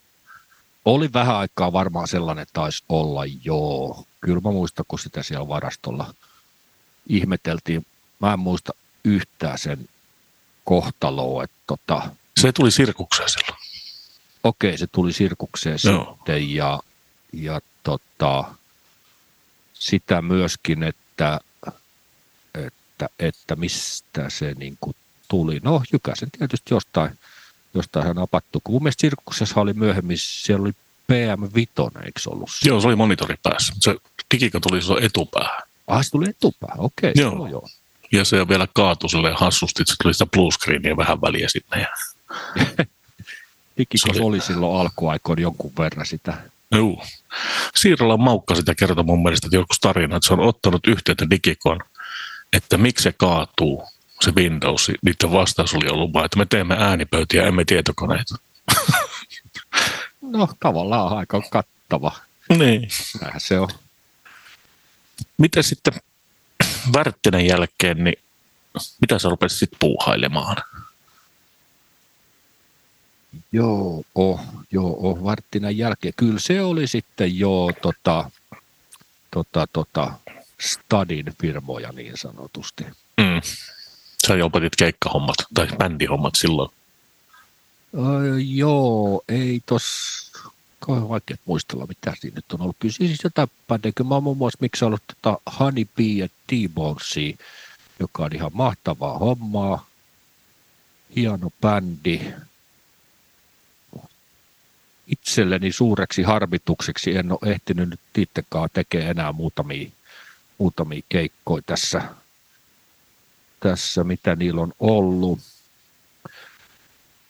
[0.85, 4.05] Oli vähän aikaa varmaan sellainen, että taisi olla, joo.
[4.21, 6.13] Kyllä mä muistan, kun sitä siellä varastolla
[7.09, 7.85] ihmeteltiin.
[8.19, 8.73] Mä en muista
[9.05, 9.89] yhtään sen
[10.65, 12.09] kohtaloa, että tota,
[12.41, 13.59] Se tuli sirkukseen silloin.
[14.43, 16.15] okei, se tuli sirkukseen Joo.
[16.17, 16.79] sitten ja,
[17.33, 18.43] ja tota,
[19.73, 21.39] sitä myöskin, että,
[22.97, 24.95] että, että mistä se niin kuin
[25.27, 25.59] tuli.
[25.63, 27.11] No, Jykäsen tietysti jostain,
[27.73, 28.61] jostain hän napattu.
[28.63, 30.71] Kun mun mielestä sirkuksessa oli myöhemmin, siellä oli
[31.11, 32.69] PM5, eikö se ollut se?
[32.69, 33.73] Joo, se oli monitori päässä.
[33.79, 33.95] Se
[34.33, 35.63] digiko tuli silloin etupäähän.
[35.87, 37.11] Ah, se tuli etupäähän, okei.
[37.15, 37.31] Joo.
[37.35, 37.47] Joo.
[37.47, 37.67] joo.
[38.11, 41.81] Ja se vielä kaatui silleen hassusti, että se tuli sitä bluescreenia vähän väliä sinne.
[41.81, 41.87] Ja,
[43.77, 46.37] Digikos Se oli- oli silloin alkuaikoina jonkun verran sitä.
[46.75, 47.03] juu.
[47.75, 51.79] Siirrolla Maukka sitä kertoi mun mielestä että joskus tarina, että se on ottanut yhteyttä digikon,
[52.53, 53.83] että miksi se kaatuu,
[54.21, 54.91] se Windows.
[55.01, 58.35] Niiden vastaus oli ollut vaan, että me teemme äänipöytiä, emme tietokoneita.
[60.21, 62.11] No, tavallaan aika kattava.
[62.49, 62.89] Niin.
[63.21, 63.69] Näinhän se on.
[65.37, 65.93] Miten sitten
[66.93, 68.19] Värttinen jälkeen, niin
[69.01, 70.57] mitä sä rupesit sitten puuhailemaan?
[73.51, 74.41] Joo, oh,
[74.71, 76.13] joo, oh, Varttinan jälkeen.
[76.17, 78.31] Kyllä se oli sitten jo tota,
[79.31, 80.11] tota, tota,
[80.61, 82.83] Stadin firmoja niin sanotusti.
[83.17, 83.41] Mm.
[84.27, 86.71] Sä lopetit keikkahommat tai bändihommat silloin.
[87.97, 89.83] Öö, joo, ei tos,
[90.79, 92.75] kauhean vaikea muistella, mitä siinä nyt on ollut.
[92.79, 93.91] Kyllä siis jotain bändejä.
[93.95, 97.37] Kyllä mä oon muun muassa miksi ollut tota Honey Bee ja T-Bonesi,
[97.99, 99.87] joka on ihan mahtavaa hommaa.
[101.15, 102.33] Hieno bändi.
[105.07, 109.89] Itselleni suureksi harmitukseksi en ole ehtinyt nyt itsekaan tekemään enää muutamia,
[110.57, 112.01] muutamia keikkoja tässä,
[113.59, 115.39] tässä, mitä niillä on ollut.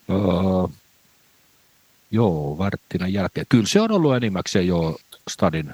[0.09, 0.77] Öö,
[2.11, 3.45] joo, Värttinän jälkeen.
[3.49, 4.97] Kyllä se on ollut enimmäkseen jo
[5.29, 5.73] Stadin,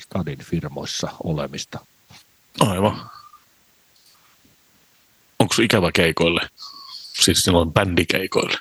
[0.00, 1.86] Stadin firmoissa olemista.
[2.60, 3.10] Aivan.
[5.38, 6.48] Onko se ikävä keikoille?
[7.24, 8.58] siis silloin bändikeikoille?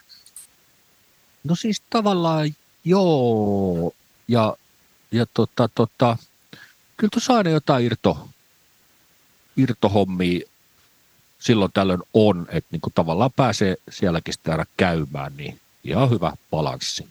[1.43, 3.93] No siis tavallaan joo,
[4.27, 4.57] ja,
[5.11, 6.17] ja tota, tota,
[6.99, 8.29] kyllä tuossa aina jotain irto,
[9.57, 10.39] irtohommia
[11.39, 16.33] silloin tällöin on, että niin kuin tavallaan pääsee sielläkin sitä aina käymään, niin ihan hyvä
[16.51, 17.07] balanssi.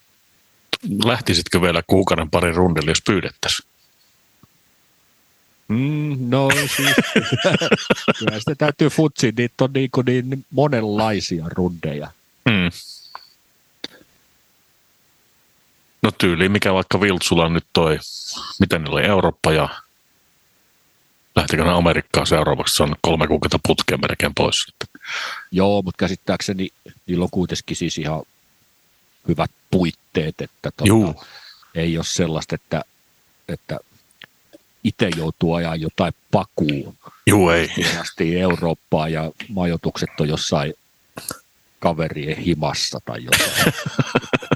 [1.05, 3.69] Lähtisitkö vielä kuukauden parin rundille, jos pyydettäisiin?
[5.69, 6.97] Mm, no siis,
[8.19, 12.11] kyllä sitä täytyy futsi, niitä on niin, kuin niin monenlaisia rundeja.
[12.45, 12.71] Mm.
[16.03, 17.99] No tyyli, mikä vaikka Viltsulla nyt toi,
[18.61, 19.69] mitä niillä oli, Eurooppa ja
[21.37, 24.67] lähtikö ne Amerikkaan seuraavaksi, se on kolme kuukautta putkeen melkein pois.
[25.51, 26.69] Joo, mutta käsittääkseni
[27.07, 28.23] niillä on kuitenkin siis ihan
[29.29, 31.25] hyvät puitteet, että tuota,
[31.75, 32.83] ei ole sellaista, että,
[33.49, 33.79] että
[34.85, 36.99] itse joutuu ajaa jotain pakuun.
[37.27, 37.71] Joo, ei.
[38.01, 40.75] Asti Eurooppaa ja majoitukset on jossain
[41.79, 43.73] kaverien himassa tai jotain.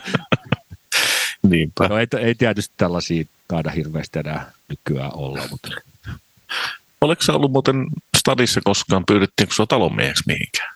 [1.49, 1.88] Niinpä.
[1.88, 5.68] No ei, ei tietysti tällaisia taida hirveästi enää nykyään olla, mutta...
[7.01, 7.86] Oletko se ollut muuten
[8.16, 10.74] stadissa koskaan, pyydettiinkö sinua talonmieheksi mihinkään?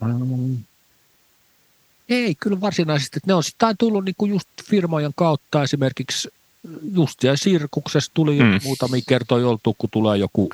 [0.00, 0.64] Mm.
[2.08, 3.20] Ei, kyllä varsinaisesti.
[3.26, 6.28] Ne on sitten tullut niinku just firmojen kautta esimerkiksi
[6.94, 8.60] just ja Sirkuksessa tuli mm.
[8.64, 10.50] muutamia kertoja oltu, kun tulee joku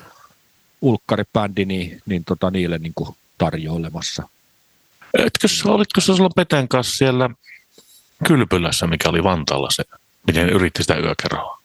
[0.81, 4.29] ulkkaribändi, niin, niin tota, niille niin kuin tarjoilemassa.
[5.13, 7.29] Etkö, olitko sä silloin Peten kanssa siellä
[8.27, 9.83] Kylpylässä, mikä oli Vantaalla se,
[10.27, 11.59] miten yritti sitä yökerhoa?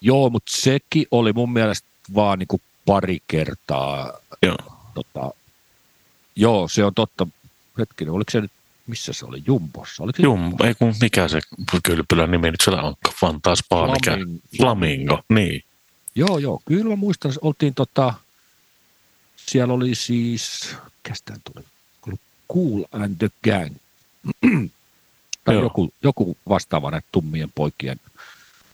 [0.00, 4.12] Joo, mutta sekin oli mun mielestä vaan niin kuin pari kertaa.
[4.42, 4.56] Joo.
[4.94, 5.30] Tota,
[6.36, 7.26] joo, se on totta.
[7.78, 8.52] Hetkinen, oliko se nyt
[8.86, 10.02] missä se oli, Jumbossa?
[10.02, 11.40] Oliko Jumbo, ei kun mikä se
[11.84, 15.64] kylpylän nimi nyt siellä on, Fantas Spa, mikä, Flamingo, Flamingo, niin.
[16.14, 18.14] Joo, joo, kyllä mä muistan, oltiin tota,
[19.36, 21.64] siellä oli siis, kästään tuli,
[22.52, 23.76] Cool and the Gang,
[25.46, 28.00] tai joku, joku vastaava näitä tummien poikien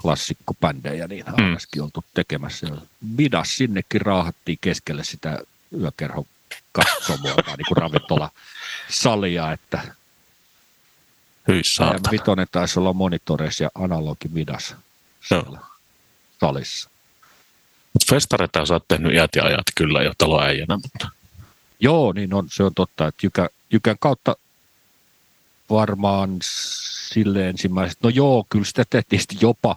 [0.03, 1.45] klassikkobändejä, niin mm.
[1.45, 2.67] ainakin oltu tekemässä.
[3.01, 5.39] Midas sinnekin raahattiin keskelle sitä
[5.81, 6.25] yökerhon
[6.73, 8.31] katsomoa, niin kuin ravintola
[8.91, 9.83] salia, että
[11.49, 12.11] Hyi saatana.
[12.11, 14.75] Vitonen taisi olla monitoreissa ja analogi midas
[15.29, 15.67] siellä no.
[16.41, 16.91] salissa.
[17.93, 21.09] Mutta festareita sä oot tehnyt iät ja ajat kyllä jo taloäijänä, mutta...
[21.81, 24.37] Joo, niin on, se on totta, että Jykä, Jykän kautta
[25.71, 26.39] varmaan
[27.13, 29.77] sille ensimmäiset, no joo, kyllä sitä tehtiin jopa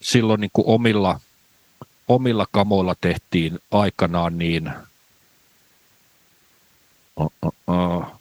[0.00, 1.20] silloin niin kuin omilla,
[2.08, 4.72] omilla kamoilla tehtiin aikanaan niin,
[7.16, 8.16] oh, oh, oh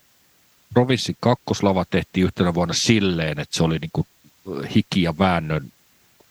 [0.75, 4.07] provinssin kakkoslava tehtiin yhtenä vuonna silleen, että se oli niin kuin
[4.75, 5.71] hiki ja väännön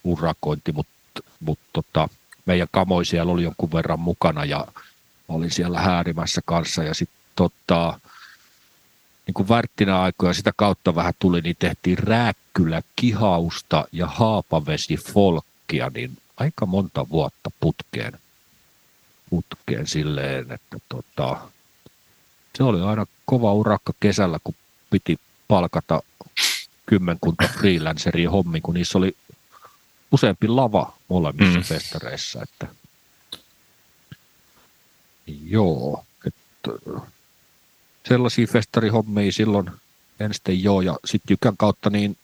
[0.05, 0.93] urakointi, mutta
[1.41, 2.09] mut tota,
[2.47, 4.67] meidän kamoi siellä oli jonkun verran mukana ja
[5.29, 8.01] oli siellä häärimässä kanssa ja sitten tota,
[9.27, 15.91] niin kuin värttinä aikoja sitä kautta vähän tuli, niin tehtiin rääkkylä, kihausta ja haapavesi folkkia,
[15.95, 18.19] niin aika monta vuotta putkeen,
[19.31, 21.39] putkeen silleen, että tota,
[22.57, 24.55] se oli aina kova urakka kesällä, kun
[24.91, 25.17] piti
[25.49, 26.03] palkata
[26.87, 29.17] kymmenkunta freelanceria hommi, kun niissä oli
[30.13, 31.65] useampi lava molemmissa mm.
[31.65, 32.43] festareissa.
[32.43, 32.67] Että...
[35.27, 36.71] Joo, että
[38.09, 39.71] sellaisia festarihommia silloin
[40.21, 42.17] ensin joo, ja sitten Jykän kautta niin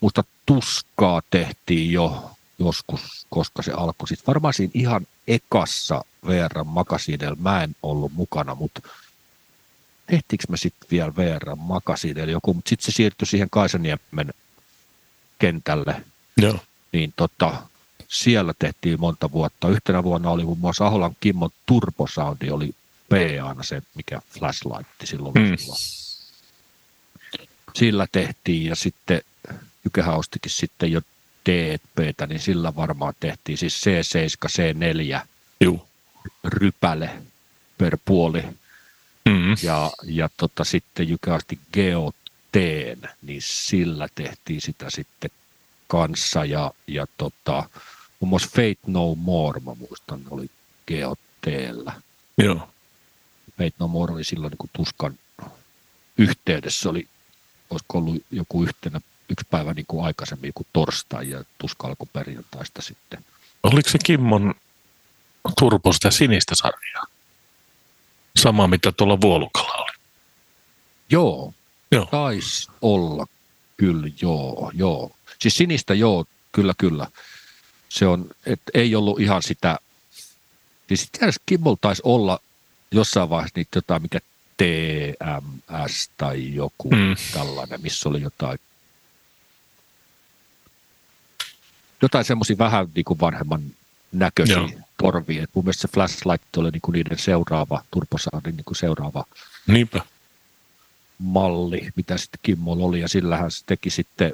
[0.00, 4.08] musta tuskaa tehtiin jo joskus, koska se alkoi.
[4.08, 8.80] Sitten varmaan siinä ihan ekassa VR makasiinilla mä en ollut mukana, mutta
[10.06, 14.34] tehtiinkö me sitten vielä VR makasiin eli joku, mutta sitten se siirtyi siihen Kaisaniemen
[15.38, 16.04] kentälle.
[16.36, 16.58] Joo.
[16.92, 17.62] Niin tota,
[18.08, 19.68] siellä tehtiin monta vuotta.
[19.68, 22.74] Yhtenä vuonna oli muun muassa Aholan Kimmon Turbosoundi, oli
[23.08, 25.34] PA se, mikä flashlight silloin.
[25.34, 25.56] Mm.
[25.56, 25.80] silloin.
[27.74, 29.22] Sillä tehtiin ja sitten
[29.84, 31.00] Jykähän ostikin sitten jo
[31.50, 35.26] DPtä, niin sillä varmaan tehtiin siis C7, C4
[35.60, 35.88] Juu.
[36.44, 37.10] rypäle
[37.78, 38.44] per puoli
[39.28, 39.56] Mm.
[39.62, 45.30] Ja, ja tota, sitten Jykästi Geoteen, niin sillä tehtiin sitä sitten
[45.88, 46.44] kanssa.
[46.44, 47.68] Ja, ja tota,
[48.20, 50.50] muun muassa Fate No More, mä muistan, oli
[50.86, 51.92] Geoteellä.
[52.38, 52.68] Joo.
[53.58, 55.18] Fate No More oli silloin niin kuin tuskan
[56.18, 57.08] yhteydessä, oli,
[57.70, 62.82] olisiko ollut joku yhtenä yksi päivä niin kuin aikaisemmin kuin torstai ja tuska alkoi perjantaista
[62.82, 63.24] sitten.
[63.62, 64.54] Oliko se Kimmon
[65.58, 67.04] Turbo sitä sinistä sarjaa?
[68.36, 69.92] Sama, mitä tuolla Vuolukalla oli.
[71.10, 71.54] Joo,
[71.92, 72.06] joo.
[72.06, 73.26] taisi olla
[73.76, 75.10] kyllä, joo, joo.
[75.38, 77.06] Siis sinistä joo, kyllä, kyllä.
[77.88, 79.78] Se on, et ei ollut ihan sitä,
[80.88, 81.10] siis
[81.46, 82.40] Kimmol taisi olla
[82.90, 84.18] jossain vaiheessa niitä jotain, mikä
[84.56, 87.16] TMS tai joku mm.
[87.32, 88.58] tällainen, missä oli jotain
[92.02, 93.62] jotain semmoisia vähän niin kuin vanhemman
[94.12, 94.70] näköisiä Joo.
[94.98, 95.42] torvia.
[95.42, 99.24] Et mun mielestä se Flashlight oli niin kuin niiden seuraava, Turbosoundin niin kuin seuraava
[99.66, 100.00] Niinpä.
[101.18, 103.00] malli, mitä sitten Kimmolla oli.
[103.00, 104.32] Ja sillähän se teki sitten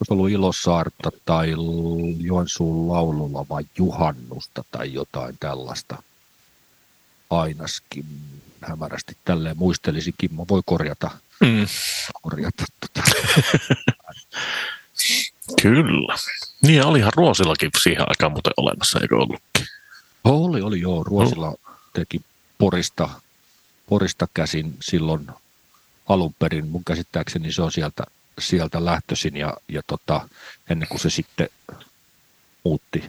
[0.00, 1.54] olisi ollut Ilosaarta tai
[2.18, 6.02] Joensuun laululla vai Juhannusta tai jotain tällaista.
[7.30, 8.06] Ainaskin
[8.60, 10.14] hämärästi tälleen muistelisi.
[10.18, 11.10] Kimmo voi korjata.
[11.40, 11.66] Mm.
[12.22, 13.02] korjata tota.
[15.62, 16.16] Kyllä.
[16.62, 19.66] Niin, olihan Ruosillakin siihen aikaan muuten olemassa, eikö ollutkin?
[20.24, 21.04] Oli, oli joo.
[21.04, 21.56] Ruosilla no.
[21.92, 22.20] teki
[22.58, 23.08] Porista,
[23.86, 25.26] Porista käsin silloin
[26.08, 26.66] alun perin.
[26.68, 28.04] Mun käsittääkseni se on sieltä,
[28.38, 30.28] sieltä lähtöisin ja, ja tota,
[30.70, 31.48] ennen kuin se sitten
[32.64, 33.04] muutti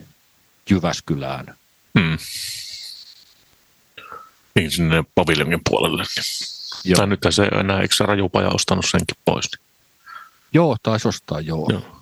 [0.69, 1.55] Jyväskylään.
[1.99, 2.17] Hmm.
[4.55, 6.03] Niin sinne paviljonin puolelle.
[6.83, 6.97] Joo.
[6.97, 9.51] Tai nyt se enää, eikö se rajupaja ostanut senkin pois?
[10.53, 11.67] Joo, taisi ostaa, joo.
[11.71, 12.01] joo.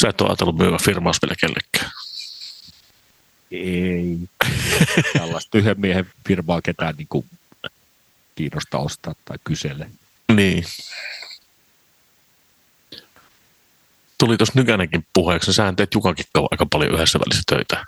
[0.00, 1.92] Sä et ole ajatellut myyä firmaa vielä kellekään.
[3.50, 4.18] Ei.
[5.18, 7.26] Tällaista yhden miehen firmaa ketään niin kuin
[8.34, 9.90] kiinnosta ostaa tai kysele.
[10.34, 10.64] Niin.
[14.20, 15.52] Tuli tuossa Nykänenkin puheeksi.
[15.52, 17.86] Sähän teet Jukakin aika paljon yhdessä välissä töitä.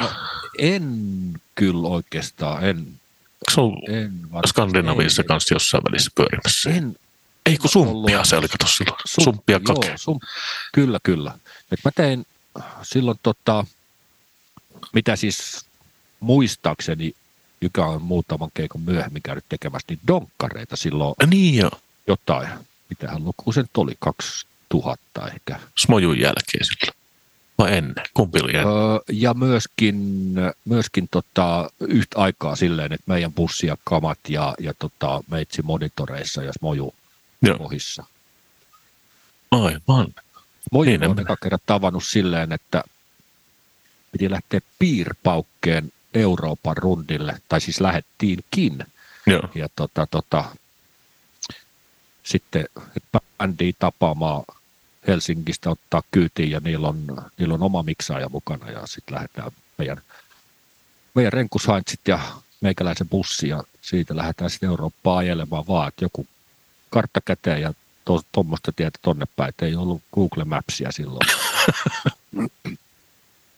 [0.00, 0.10] No,
[0.58, 0.84] en
[1.54, 2.64] kyllä oikeastaan.
[2.64, 2.86] En,
[3.54, 3.76] se on
[4.46, 6.70] Skandinaviassa kanssa jossain välissä pyörimässä?
[6.70, 6.96] En,
[7.46, 8.28] ei kun sumppia ollut.
[8.28, 9.00] se oli, kato silloin.
[9.06, 9.88] Sum, sumppia kake.
[9.88, 10.20] Joo, sum,
[10.72, 11.38] kyllä, kyllä.
[11.72, 12.26] Et mä tein
[12.82, 13.66] silloin tota,
[14.92, 15.66] mitä siis
[16.20, 17.12] muistaakseni,
[17.60, 21.14] joka on muutaman keikon myöhemmin käynyt tekemässä, niin donkkareita silloin.
[21.20, 21.70] Ja niin jo.
[22.06, 22.48] Jotain.
[23.00, 23.92] Mitähän luku se oli?
[23.98, 25.60] 2000 ehkä.
[25.78, 26.98] Smojun jälkeen silloin.
[27.58, 28.04] Vai ennen?
[28.14, 28.74] Kumpi oli ennen?
[28.74, 29.96] Öö, ja myöskin,
[30.64, 36.42] myöskin tota, yhtä aikaa silleen, että meidän bussi ja kamat ja, ja tota, meitsi monitoreissa
[36.42, 36.94] ja Smoju
[37.58, 38.04] ohissa.
[39.50, 40.06] Aivan.
[40.72, 42.84] Moju niin, on eka kerran tavannut silleen, että
[44.12, 48.78] piti lähteä piirpaukkeen Euroopan rundille, tai siis lähettiinkin.
[49.26, 49.42] Joo.
[49.54, 50.44] Ja tota, tota,
[52.24, 52.66] sitten
[53.38, 54.44] bändiä tapaamaan
[55.06, 57.06] Helsingistä ottaa kyytiin ja niillä on,
[57.38, 60.00] niillä on oma miksaaja mukana ja sitten lähdetään meidän,
[61.14, 62.20] meidän renkushaintsit ja
[62.60, 66.26] meikäläisen bussi ja siitä lähdetään sitten Eurooppaan ajelemaan vaan, että joku
[66.90, 67.74] kartta käteen ja
[68.32, 71.28] tuommoista to, tietä tonne päin, että ei ollut Google Mapsia silloin.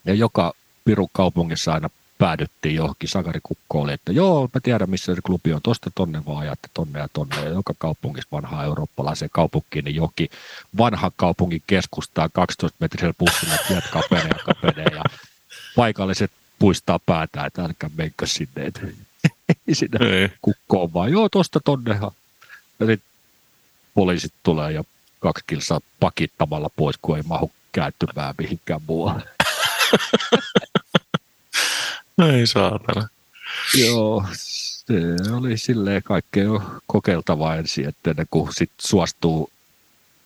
[0.05, 0.53] ja joka
[0.85, 5.91] Pirun kaupungissa aina päädyttiin johonkin sakarikukkoon, että joo, mä tiedän missä se klubi on, tosta
[5.95, 7.35] tonne vaan ajatte tonne ja tonne.
[7.35, 10.29] Ja joka kaupungissa vanhaa eurooppalaisen kaupunkiin, niin johonkin
[10.77, 15.03] vanhan kaupungin keskustaa 12 metrisellä bussilla, tiet kapenee ja kapenee ja
[15.75, 18.81] paikalliset puistaa päätä, että älkää menkö sinne, että
[19.67, 22.11] ei sinne kukkoon vaan, joo, tosta tonnehan.
[22.79, 23.09] Ja sitten
[23.93, 24.83] poliisit tulee ja
[25.19, 29.23] kaksi kilsaa pakittamalla pois, kun ei mahu käyttymään mihinkään muualle.
[32.33, 33.07] ei saatana.
[33.85, 36.49] Joo, se oli silleen kaikkea
[36.87, 39.49] kokeiltavaa ensin, että ennen kuin sit suostuu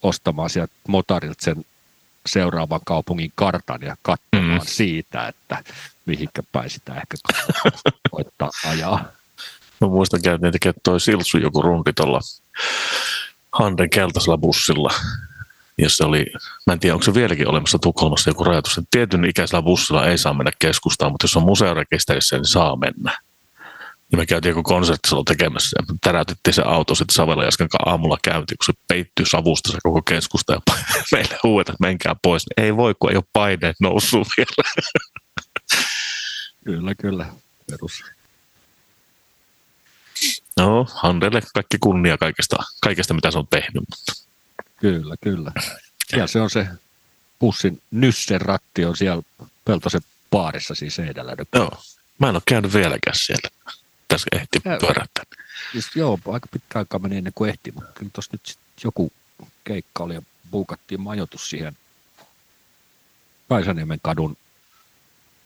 [0.03, 1.65] ostamaan sieltä motarilta sen
[2.25, 4.65] seuraavan kaupungin kartan ja katsomaan mm.
[4.65, 5.63] siitä, että
[6.05, 7.17] mihinkä päin sitä ehkä
[8.11, 9.05] koittaa ajaa.
[9.81, 12.19] Mä muistan käytiin tekemään toi Silsu joku rundi tuolla
[13.51, 14.93] Handen keltaisella bussilla,
[15.78, 16.26] jossa oli,
[16.67, 20.17] mä en tiedä onko se vieläkin olemassa Tukholmassa joku rajoitus, että tietyn ikäisellä bussilla ei
[20.17, 23.17] saa mennä keskustaan, mutta jos on museorekisterissä, niin saa mennä.
[24.11, 28.57] Ja me käytiin joku konserttisalo tekemässä ja täräytettiin se auto sitten Savela Jaskan aamulla käyntiin,
[28.57, 30.59] kun se peittyy savusta se koko keskusta ja
[31.11, 32.45] meille huudet, että menkää pois.
[32.57, 34.69] Ei voi, kun ei ole paineet noussut vielä.
[36.65, 37.26] Kyllä, kyllä.
[37.69, 38.03] Perus.
[40.57, 43.84] No, Handelle kaikki kunnia kaikesta, kaikesta, mitä se on tehnyt.
[43.89, 44.30] Mutta.
[44.82, 45.51] Kyllä, kyllä.
[46.11, 46.67] Ja se on se
[47.39, 49.23] pussin nyssen ratti on siellä
[49.65, 50.01] Peltosen
[50.32, 51.36] baarissa siis edellä.
[51.55, 51.84] Joo,
[52.19, 53.49] mä en ole käynyt vieläkään siellä.
[54.07, 55.23] Tässä ehti pyörättää.
[55.71, 59.11] Siis, joo, aika pitkä aikaa meni ennen kuin ehti, mutta kyllä tuossa nyt joku
[59.63, 60.21] keikka oli ja
[60.51, 61.77] buukattiin majoitus siihen
[63.49, 64.38] Kaisaniemen kadun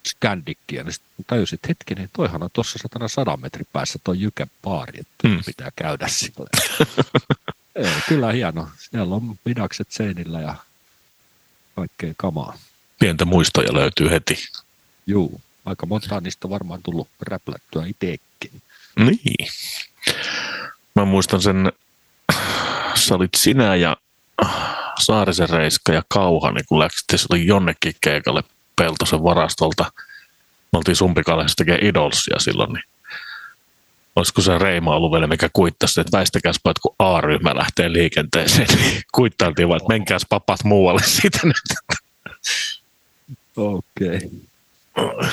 [0.06, 5.00] Skandikkiä, niin sitten tajusin, että hetkinen, toihan on tuossa 100 metrin päässä tuo Jyken baari,
[5.00, 5.40] että mm.
[5.46, 6.48] pitää käydä sille.
[7.76, 8.68] Ei, kyllä hieno.
[8.78, 10.54] Siellä on pidakset seinillä ja
[11.76, 12.58] kaikkea kamaa.
[12.98, 14.44] Pientä muistoja löytyy heti.
[15.06, 18.62] Juu, aika monta niistä varmaan tullut räplättyä itsekin.
[18.98, 19.48] Niin.
[20.94, 21.72] Mä muistan sen,
[22.94, 23.96] sä olit sinä ja
[24.98, 28.42] Saarisen Reiska ja Kauha, niin kun läksittiin oli jonnekin keikalle
[28.76, 29.92] Peltosen varastolta.
[30.72, 32.84] Me oltiin Sumpikaleessa tekemään Idolsia silloin, niin
[34.16, 39.02] olisiko se Reima ollut vielä, mikä kuittasi, että väistäkäs että kun A-ryhmä lähtee liikenteeseen, niin
[39.14, 41.98] kuittailtiin vaan, että menkääs papat muualle siitä nyt.
[43.56, 44.30] Okei.
[44.96, 45.28] Okay.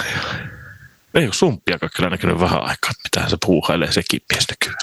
[1.14, 4.78] Ei ole sumppiakaan kyllä näkynyt vähän aikaa, että mitähän se puuhailee sekin mies nykyään.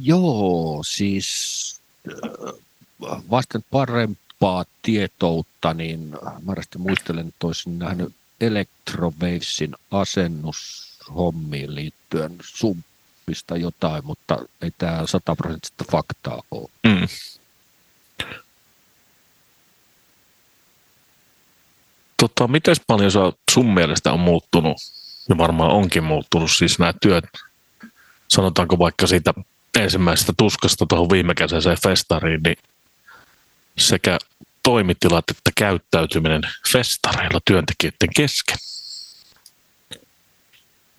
[0.00, 12.38] Joo, siis äh, vasten parempaa tietoutta, niin mä muistelen, että olisin nähnyt Electrowavesin asennushommiin liittyen
[13.30, 16.68] sumpista jotain, mutta ei tämä sataprosenttista faktaa ole.
[16.86, 17.08] Mm.
[22.16, 23.10] Tota, miten paljon
[23.50, 24.76] sun mielestä on muuttunut,
[25.28, 27.24] ja varmaan onkin muuttunut siis nämä työt,
[28.28, 29.34] sanotaanko vaikka siitä
[29.78, 32.56] ensimmäisestä tuskasta tuohon viime kesäiseen festariin, niin
[33.78, 34.18] sekä
[34.62, 38.58] toimitilat että käyttäytyminen festareilla työntekijöiden kesken?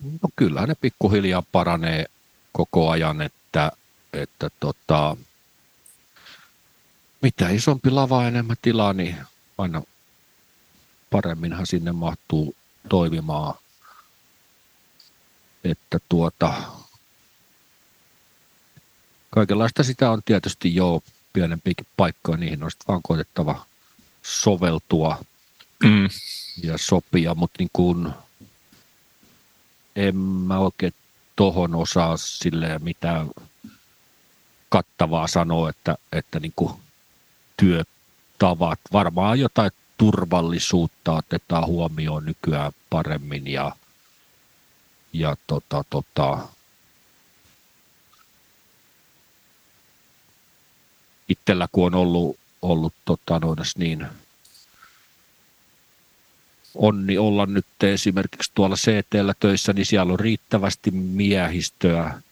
[0.02, 2.06] No kyllä ne pikkuhiljaa paranee
[2.52, 3.72] koko ajan, että,
[4.12, 5.16] että tota,
[7.22, 9.16] mitä isompi lava enemmän tilaa, niin
[9.58, 9.82] aina
[11.10, 12.54] paremminhan sinne mahtuu
[12.88, 13.54] toimimaan.
[15.64, 16.52] Että tuota,
[19.30, 23.66] kaikenlaista sitä on tietysti jo pienempiäkin paikkoja, niihin on vaan koetettava
[24.22, 25.24] soveltua
[25.84, 26.08] mm.
[26.62, 28.08] ja sopia, mutta niin kuin,
[29.96, 30.94] en mä oikein
[31.36, 33.30] tohon osaa silleen mitään
[34.68, 36.72] kattavaa sanoa, että, että niin kuin
[37.56, 43.76] työtavat, varmaan jotain turvallisuutta otetaan huomioon nykyään paremmin ja,
[45.12, 46.38] ja tota, tota,
[51.28, 54.06] itsellä kun on ollut, ollut tota, noinas niin
[56.74, 62.22] onni olla nyt esimerkiksi tuolla CTllä töissä, niin siellä on riittävästi miehistöä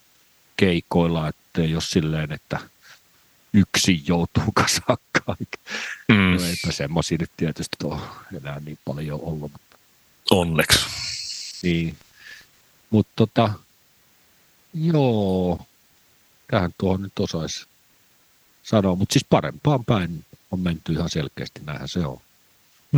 [0.57, 2.59] keikoilla, että jos silleen, että
[3.53, 5.57] yksi joutuu kasaan kaikki.
[6.07, 6.15] Mm.
[6.15, 7.99] No eipä semmoisia nyt tietysti ole
[8.37, 9.51] enää niin paljon ollut.
[9.51, 9.77] Mutta...
[10.31, 10.79] Onneksi.
[11.63, 11.97] Niin.
[12.89, 13.53] Mutta tota,
[14.73, 15.65] joo,
[16.47, 17.65] tähän tuohon nyt osaisi
[18.63, 22.21] sanoa, mutta siis parempaan päin on menty ihan selkeästi, näinhän se on.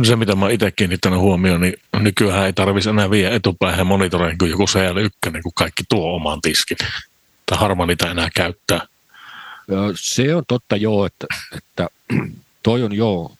[0.02, 4.50] Se, mitä mä itse kiinnittänyt huomioon, niin nykyään ei tarvitsisi enää vie etupäähän monitoreihin kuin
[4.50, 6.76] joku CL1, kun kaikki tuo oman tiskin.
[7.46, 8.80] Tai harma niitä enää käyttää.
[9.94, 11.26] Se on totta joo, että,
[11.56, 11.88] että
[12.62, 13.32] toi on joo,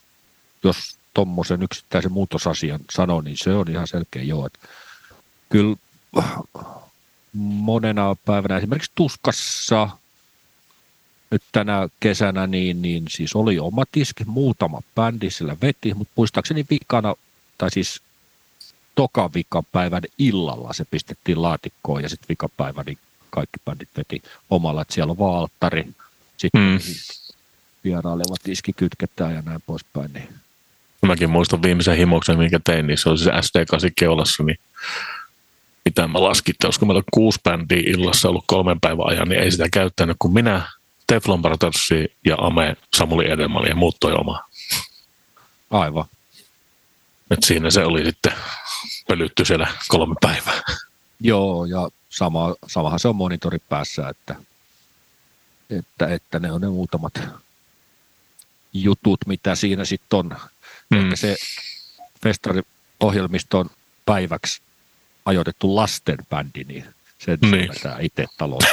[0.64, 4.46] jos tuommoisen yksittäisen muutosasian sanoo, niin se on ihan selkeä joo.
[4.46, 4.68] Että
[5.48, 5.76] kyllä
[7.32, 9.88] monena päivänä esimerkiksi Tuskassa
[11.34, 16.66] nyt tänä kesänä, niin, niin siis oli oma tiski, muutama bändi sillä veti, mutta muistaakseni
[16.70, 17.14] vikana,
[17.58, 18.00] tai siis
[18.94, 22.98] toka vikapäivän illalla se pistettiin laatikkoon ja sitten vikapäivän niin
[23.30, 25.86] kaikki bändit veti omalla, että siellä on vaan alttari,
[26.36, 26.78] sitten mm.
[27.84, 30.12] vierailevat tiski kytketään ja näin poispäin.
[30.12, 30.28] Niin.
[31.06, 34.58] Mäkin muistan viimeisen himoksen, minkä tein, niin se oli se SD8 keulassa, niin
[35.84, 39.50] mitä mä laskin, että olisiko meillä kuusi bändiä illassa ollut kolmen päivän ajan, niin ei
[39.50, 40.62] sitä käyttänyt kuin minä,
[41.06, 44.44] Teflon Brothersi ja Ame, Samuli Edelman ja muut toi oma.
[45.70, 46.04] Aivan.
[47.30, 48.32] Et siinä se oli sitten
[49.08, 50.62] pölytty siellä kolme päivää.
[51.20, 54.36] Joo, ja sama, samahan se on monitori päässä, että,
[55.70, 57.20] että, että ne on ne muutamat
[58.72, 60.36] jutut, mitä siinä sitten on.
[60.90, 60.98] Mm.
[60.98, 61.36] Ehkä se
[62.22, 63.70] festariohjelmisto on
[64.06, 64.62] päiväksi
[65.24, 66.84] ajoitettu lastenbändi, niin
[67.18, 67.70] sen niin.
[68.00, 68.62] itse taloon.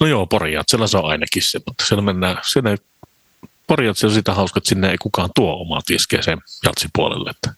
[0.00, 2.76] No joo, Porijatsella se on ainakin se, mutta siellä mennään, siellä
[3.66, 7.30] Porijatsella on sitä hauska, että sinne ei kukaan tuo omaa tiskeä sen jatsipuolelle.
[7.30, 7.54] Että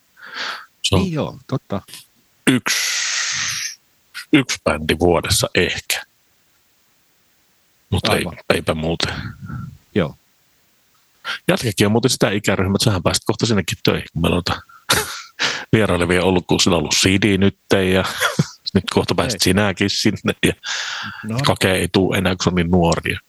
[0.82, 1.80] se on niin joo, totta.
[2.46, 2.76] Yksi,
[4.32, 6.02] yksi bändi vuodessa ehkä.
[7.90, 8.24] Mutta ei,
[8.54, 9.14] eipä muuten.
[9.94, 10.14] Joo.
[11.48, 14.42] Jatkekin on muuten sitä ikäryhmää, että sähän pääsit kohta sinnekin töihin, kun meillä on
[15.72, 17.56] vierailevia ollut, kun sillä on ollut CD nyt
[17.92, 18.04] ja
[18.74, 19.44] nyt kohta pääset ei.
[19.44, 20.52] sinäkin sinne ja
[21.24, 21.38] no.
[21.46, 23.20] kake ei tule enää, kun se on niin nuoria.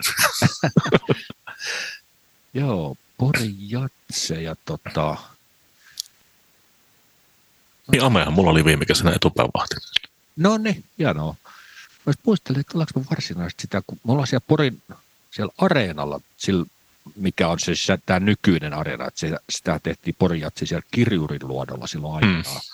[2.53, 5.17] Joo, Pori Jatse ja tota...
[7.91, 9.75] Niin Amehan mulla oli viime kesänä etupäivahti.
[10.35, 11.35] No niin, hienoa.
[12.05, 14.81] Mä muistelin, että ollaanko varsinaisesti sitä, kun me ollaan siellä Porin
[15.31, 16.65] siellä areenalla, sillä,
[17.15, 17.73] mikä on se
[18.05, 22.43] tämä nykyinen areena, että sitä, sitä tehtiin Porin Jatsi siellä Kirjurin luodolla silloin aikanaan.
[22.43, 22.72] Hmm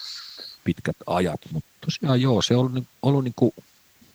[0.69, 3.51] pitkät ajat, mutta tosiaan joo, se on ollut niin kuin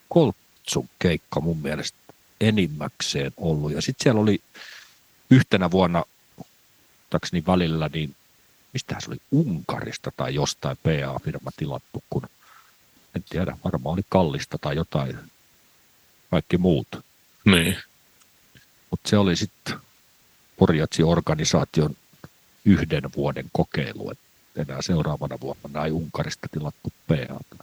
[0.09, 1.99] koltsun keikka mun mielestä
[2.41, 3.73] enimmäkseen ollut.
[3.73, 4.41] Ja sitten siellä oli
[5.31, 6.05] yhtenä vuonna
[7.33, 8.17] niin välillä, niin
[8.73, 12.23] mistä se oli Unkarista tai jostain PA-firma tilattu, kun
[13.17, 15.19] en tiedä, varmaan oli kallista tai jotain,
[16.31, 16.89] kaikki muut.
[17.45, 17.79] Niin.
[18.91, 19.77] Mutta se oli sitten
[20.57, 21.97] Porjatsi-organisaation
[22.65, 24.24] yhden vuoden kokeilu, että
[24.57, 27.59] enää seuraavana vuonna näin Unkarista tilattu PA.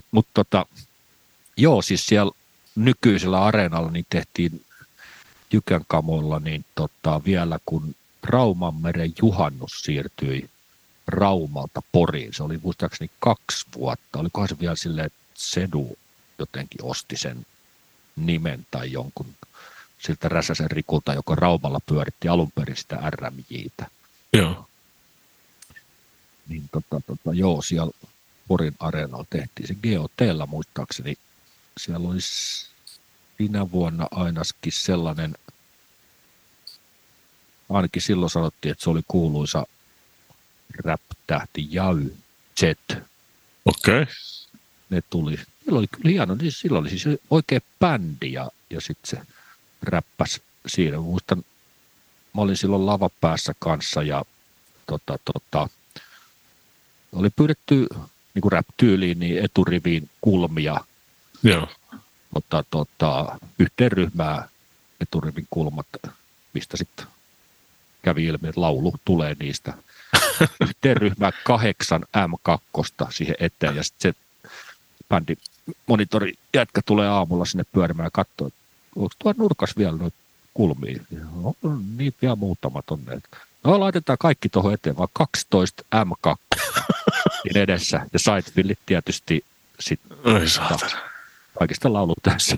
[0.10, 0.66] Mutta tota,
[1.56, 2.32] joo, siis siellä
[2.76, 4.64] nykyisellä areenalla niin tehtiin
[5.52, 10.50] Jykän kamoilla niin tota, vielä kun Raumanmeren juhannus siirtyi
[11.06, 12.34] Raumalta Poriin.
[12.34, 14.18] Se oli muistaakseni kaksi vuotta.
[14.18, 15.98] Olikohan se vielä sille, että Sedu
[16.38, 17.46] jotenkin osti sen
[18.16, 19.26] nimen tai jonkun
[19.98, 23.86] siltä Räsäsen Rikulta, joka Raumalla pyöritti alun perin sitä RMJtä.
[24.32, 24.66] Joo.
[26.48, 27.92] Niin tota, tota, joo, siellä
[28.48, 31.14] Porin areenalla tehtiin se GOTllä muistaakseni.
[31.78, 32.66] Siellä olisi
[33.38, 35.34] sinä vuonna ainakin sellainen,
[37.70, 39.66] ainakin silloin sanottiin, että se oli kuuluisa
[40.84, 42.14] rap-tähti Jäy
[42.60, 42.62] Z.
[43.64, 44.02] Okei.
[44.02, 44.06] Okay.
[44.90, 45.36] Ne tuli.
[45.36, 49.26] Silloin oli kyllä hieno, niin silloin oli siis oikein bändi ja, ja sitten se
[49.82, 51.00] räppäs siinä.
[51.00, 51.44] Muistan,
[52.34, 54.24] mä olin silloin lavapäässä kanssa ja
[54.86, 55.68] tota, tota,
[57.12, 57.86] oli pyydetty
[58.34, 60.80] niin kuin rap-tyyliin niin eturiviin kulmia.
[61.42, 61.68] Joo.
[62.34, 64.48] Mutta tota, yhteen ryhmää
[65.00, 65.86] eturivin kulmat,
[66.54, 67.06] mistä sitten
[68.02, 69.74] kävi ilmi, että laulu tulee niistä.
[70.68, 74.50] yhteen ryhmään kahdeksan M2 siihen eteen ja sitten se
[75.08, 75.36] bändi
[75.86, 78.60] monitori jätkä tulee aamulla sinne pyörimään ja katsoo, että
[78.96, 80.16] onko tuo nurkas vielä noita
[80.54, 81.02] kulmia?
[81.42, 81.54] No,
[81.96, 83.20] niin vielä muutamat on ne.
[83.64, 86.36] No laitetaan kaikki tuohon eteen, vaan 12 M2
[87.56, 88.06] edessä.
[88.12, 89.44] Ja Sightvillit tietysti
[89.80, 90.18] sitten
[91.58, 92.56] kaikista laulut tässä.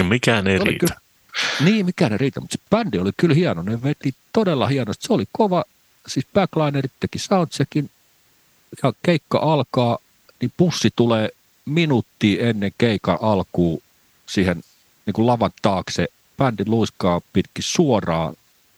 [0.00, 0.86] no mikään ei riitä.
[0.86, 1.00] Kyllä,
[1.64, 3.62] niin, mikään ei riitä, mutta se bändi oli kyllä hieno.
[3.62, 5.06] Ne veti todella hienosti.
[5.06, 5.64] Se oli kova,
[6.06, 7.90] siis backlinerit teki soundcheckin
[8.82, 9.98] ja keikka alkaa,
[10.40, 11.30] niin pussi tulee
[11.64, 13.82] minuutti ennen keikan alkuun
[14.26, 14.62] siihen
[15.06, 16.06] niin kuin lavan taakse.
[16.36, 18.34] Bändi luiskaa pitkin suoraan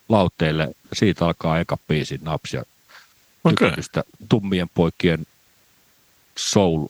[0.08, 2.62] lauteille ja siitä alkaa eka biisin napsia
[3.44, 3.70] okay.
[4.28, 5.26] tummien poikien
[6.36, 6.86] soul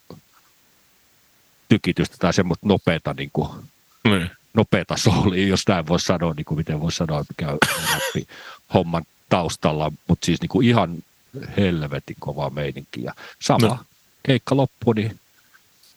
[1.69, 3.49] tykitystä tai semmoista nopeata, niin kuin,
[4.05, 4.31] niin.
[4.55, 7.59] nopeata soulia, jos näin voi sanoa, niin kuin miten voi sanoa, mikä on
[8.75, 11.03] homman taustalla, mutta siis niin kuin ihan
[11.57, 13.03] helvetin kova meininki.
[13.03, 13.79] Ja sama no.
[14.23, 15.21] keikka loppu, niin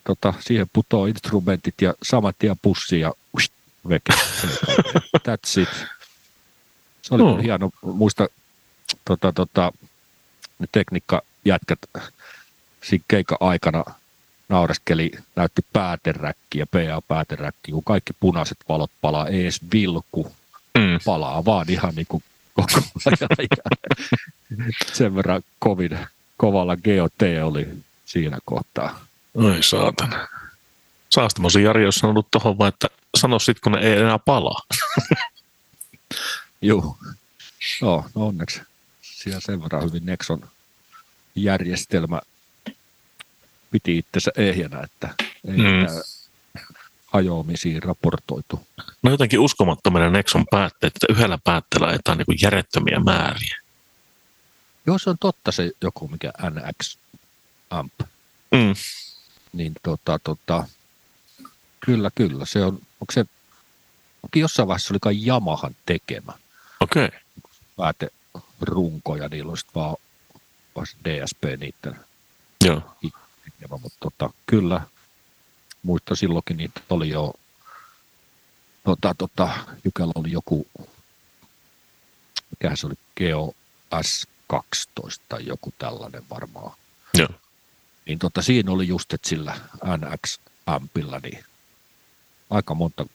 [0.04, 3.54] tota, siihen putoo instrumentit ja saman tien pussi ja uist,
[3.90, 4.14] veke.
[5.28, 5.70] That's it.
[7.02, 7.38] Se oli no.
[7.38, 7.70] hieno.
[7.82, 8.28] Muista
[9.06, 9.72] tota, tota,
[10.60, 11.80] ne tekniikkajätkät
[12.84, 13.84] siinä keikan aikana
[14.50, 20.32] naureskeli, näytti pääteräkkiä, PA-pääteräkkiä, kun kaikki punaiset valot palaa, ei edes vilku
[20.78, 21.00] mm.
[21.06, 22.24] palaa, vaan ihan niin kuin
[22.54, 22.82] koko
[23.38, 23.94] ajan.
[24.94, 26.00] Sen verran kovin,
[26.38, 27.68] kovalla GOT oli
[28.06, 29.06] siinä kohtaa.
[29.34, 30.28] Oi saatana.
[31.10, 32.88] Saastamosi Jari olisi sanonut tuohon vaan, että
[33.18, 34.62] sano sit, kun ne ei enää palaa.
[36.62, 36.98] Joo.
[37.82, 38.62] Joo, no onneksi
[39.24, 40.50] siellä sen verran hyvin Nexon
[41.36, 42.22] järjestelmä
[43.72, 45.16] piti itsensä ehjänä, että
[45.48, 45.88] ei mm.
[47.06, 48.68] hajoamisiin raportoitu.
[49.04, 53.58] No jotenkin uskomattomia Nexon päätteet, että yhdellä päätteellä ajetaan niin järjettömiä määriä.
[54.86, 56.98] Joo, se on totta se joku, mikä NX
[57.70, 57.94] Amp.
[58.52, 58.74] Mm.
[59.54, 60.68] Niin tota, tota,
[61.80, 62.46] kyllä, kyllä.
[62.46, 63.20] Se on, onko se,
[64.24, 66.34] onko jossain vaiheessa oli kai Yamahan tekemä.
[66.80, 67.06] Okei.
[67.06, 67.20] Okay.
[67.78, 68.10] Pääte
[68.64, 69.96] runkoja, niillä olisi vaan,
[70.76, 72.00] vaan DSP niiden
[72.64, 72.96] Joo.
[73.70, 74.82] mutta tota, kyllä
[75.84, 77.34] muista silloinkin niitä oli jo,
[78.84, 79.50] tota, tota,
[79.86, 80.68] Jykällä oli joku,
[82.52, 83.54] mikä se oli, Geo
[83.96, 84.62] S12
[85.30, 86.76] tai joku tällainen varmaan.
[87.18, 87.30] Joo.
[88.06, 89.56] Niin tota, siinä oli just, että sillä
[89.86, 91.44] NX-ampilla niin
[92.50, 93.06] aika monta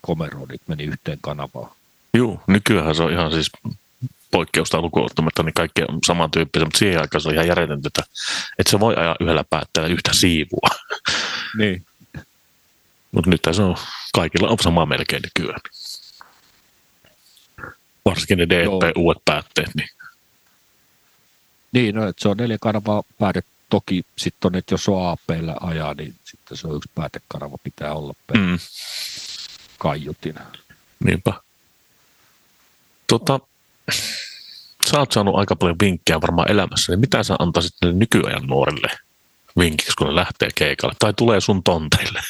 [0.00, 1.70] komeroa meni yhteen kanavaan.
[2.14, 3.50] Joo, nykyään se on ihan siis
[4.30, 8.02] poikkeusta lukuun ottamatta, niin kaikki on samantyyppisiä, mutta siihen aikaan se on ihan järjetöntä, että,
[8.58, 10.68] että se voi ajaa yhdellä päätteellä yhtä siivua.
[11.58, 11.86] Niin.
[13.12, 13.76] mutta nyt se on,
[14.14, 15.60] kaikilla on sama melkein nykyään.
[18.04, 19.74] Varsinkin ne DP uudet päätteet.
[19.74, 19.88] Niin,
[21.72, 23.46] niin no, että se on neljä kanavaa päätet.
[23.70, 25.20] Toki sitten on, että jos on ap
[25.60, 28.58] ajaa, niin sitten se on yksi päätekanava pitää olla per mm.
[29.78, 30.34] kaiutin.
[31.04, 31.32] Niinpä.
[33.06, 33.40] Tota,
[34.90, 38.88] sä oot saanut aika paljon vinkkejä varmaan elämässä, niin mitä sä antaisit nykyajan nuorille
[39.58, 42.22] vinkiksi, kun ne lähtee keikalle tai tulee sun tonteille?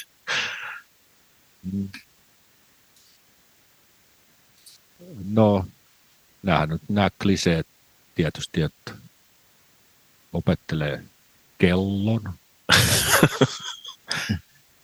[5.31, 5.67] No,
[6.43, 7.67] näähän nyt nämä kliseet
[8.15, 8.93] tietysti, että
[10.33, 11.03] opettelee
[11.59, 12.23] kellon,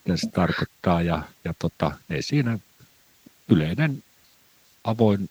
[0.04, 2.58] mitä se tarkoittaa, ja, ja tota, ei siinä
[3.48, 4.04] yleinen
[4.84, 5.30] avoin,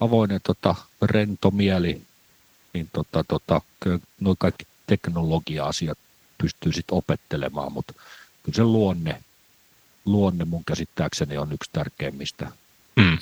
[0.00, 2.02] avoinen tota, rento mieli,
[2.72, 3.60] niin tota, tota,
[4.20, 5.98] noin kaikki teknologia-asiat
[6.38, 7.92] pystyy sitten opettelemaan, mutta
[8.42, 9.22] kyllä se luonne,
[10.04, 12.50] luonne mun käsittääkseni on yksi tärkeimmistä.
[12.96, 13.18] Mm.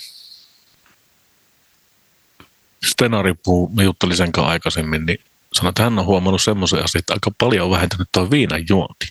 [2.86, 5.18] Stenari puhuu, me juttelin sen aikaisemmin, niin
[5.52, 9.08] sanoi, että hän on huomannut semmoisen asian, että aika paljon on vähentynyt tuo viinan juonti.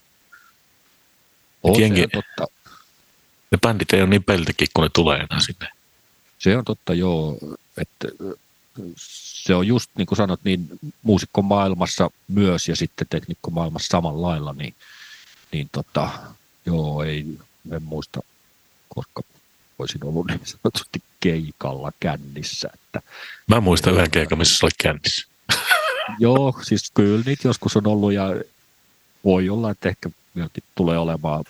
[1.64, 2.47] On, jengi, totta.
[3.51, 5.70] Ne bändit ei ole niin peltikin, kun ne tulee enää sinne.
[6.44, 7.38] Se on totta, joo.
[7.78, 8.08] Että
[8.98, 10.68] se on just niin kuin sanot, niin
[11.04, 14.76] muusikkomaailmassa myös ja sitten teknikkomaailmassa samalla lailla, niin,
[15.52, 16.10] niin tota,
[16.66, 17.26] joo, ei,
[17.72, 18.20] en muista,
[18.89, 19.22] koska
[19.80, 22.70] olisin ollut niin sanotusti keikalla kännissä.
[22.74, 23.02] Että,
[23.48, 25.28] Mä muistan yhden keikan, missä se oli kännissä.
[26.20, 28.24] Joo, siis kyllä niitä joskus on ollut ja
[29.24, 31.43] voi olla, että ehkä myöskin tulee olemaan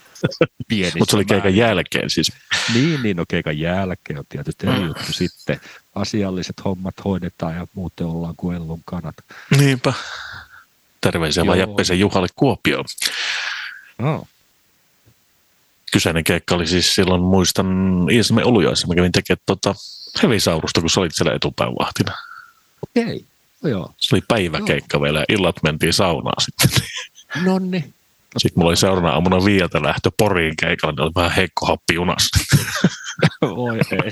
[0.68, 0.92] pieni.
[1.00, 2.32] Mutta se oli keikan jälkeen siis.
[2.74, 5.62] Niin, niin no keikan jälkeen on tietysti eri juttu sitten.
[5.96, 9.16] Asialliset hommat hoidetaan ja muuten ollaan kuin ellun kanat.
[9.58, 9.94] Niinpä.
[11.02, 12.86] Terveisiä vaan Jäppisen Juhalle Kuopioon.
[13.98, 14.28] No.
[15.92, 17.68] Kyseinen keikka oli siis silloin, muistan
[18.12, 19.76] Iisme Olujaissa, mä kävin tekemään tuota
[20.24, 22.12] hevisaurusta, kun sä olit siellä etupäin vahtina.
[22.82, 23.20] Okei, okay.
[23.64, 23.94] no joo.
[23.98, 25.04] Se oli päiväkeikka joo.
[25.04, 26.70] vielä ja illat mentiin saunaan sitten.
[27.44, 27.94] Nonni.
[28.38, 32.40] Sitten mulla oli seuraavana aamuna viiltä lähtö Poriin keikalle, niin oli vähän heikko happi junassa.
[33.42, 34.12] Voi ei.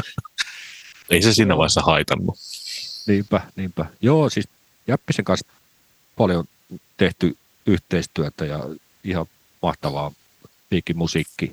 [1.10, 2.38] ei se siinä vaiheessa haitannut.
[3.06, 3.86] Niinpä, niinpä.
[4.00, 4.48] Joo, siis
[4.86, 5.46] Jäppisen kanssa
[6.16, 6.44] paljon
[6.96, 7.36] tehty
[7.66, 8.60] yhteistyötä ja
[9.04, 9.26] ihan
[9.62, 10.12] mahtavaa
[10.94, 11.52] musiikki.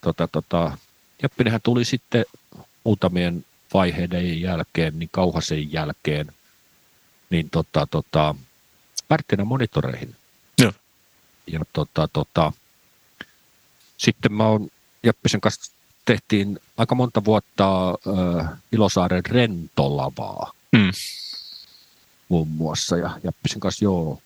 [0.00, 0.78] Tota, tota,
[1.22, 2.24] Jäppinenhän tuli sitten
[2.84, 6.26] muutamien vaiheiden jälkeen, niin kauhasen jälkeen,
[7.30, 8.34] niin tota, tota,
[9.08, 10.16] Pärttinä monitoreihin.
[11.46, 12.52] Ja tota, tota,
[13.96, 14.68] sitten mä oon
[15.02, 15.72] Jäppisen kanssa
[16.04, 20.90] tehtiin aika monta vuotta äh, Ilosaaren rentolavaa mm.
[22.28, 22.96] muun muassa.
[22.96, 24.22] Ja Jäppisen kanssa joo,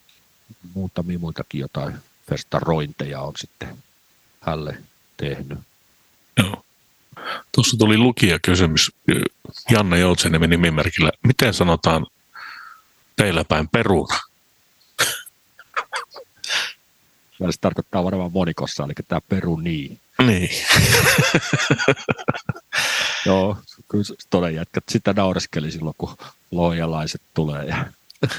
[0.75, 1.95] muutamia muitakin jotain
[2.31, 3.79] festarointeja on sitten
[4.41, 4.79] hälle
[5.17, 5.59] tehnyt.
[6.37, 6.65] Joo.
[7.55, 8.93] Tuossa tuli lukijakysymys
[9.71, 11.11] Janne Joutsenemi nimimerkillä.
[11.23, 12.07] Miten sanotaan
[13.17, 14.19] teillä päin peruna?
[17.39, 19.99] Se tarkoittaa varmaan monikossa, eli tämä peruni.
[20.27, 20.51] Niin.
[23.27, 23.57] Joo,
[23.89, 26.17] kyllä toden jätkät sitä naureskeli silloin, kun
[26.51, 27.65] loijalaiset tulee.
[27.65, 27.85] Ja...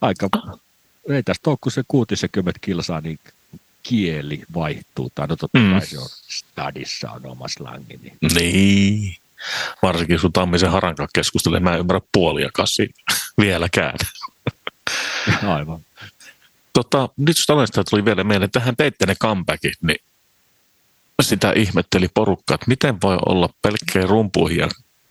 [0.00, 0.28] Aika,
[1.08, 3.18] ei tästä ole kuin se 60 kilsaa, niin
[3.82, 5.12] kieli vaihtuu.
[5.14, 5.70] Tai no totta mm.
[5.70, 7.98] kai se on stadissa on oma slangi.
[8.02, 8.16] Niin.
[8.34, 9.16] niin.
[9.82, 12.88] Varsinkin sun Tammisen Haranka keskustelee, mä en ymmärrä puolia kasi
[13.40, 13.98] vieläkään.
[15.46, 15.80] Aivan.
[16.78, 19.98] Tota, nyt Stalesta tuli vielä mieleen, että tähän teitte ne comebackit, niin
[21.22, 24.68] sitä ihmetteli porukka, että miten voi olla pelkkää rumpuihin ja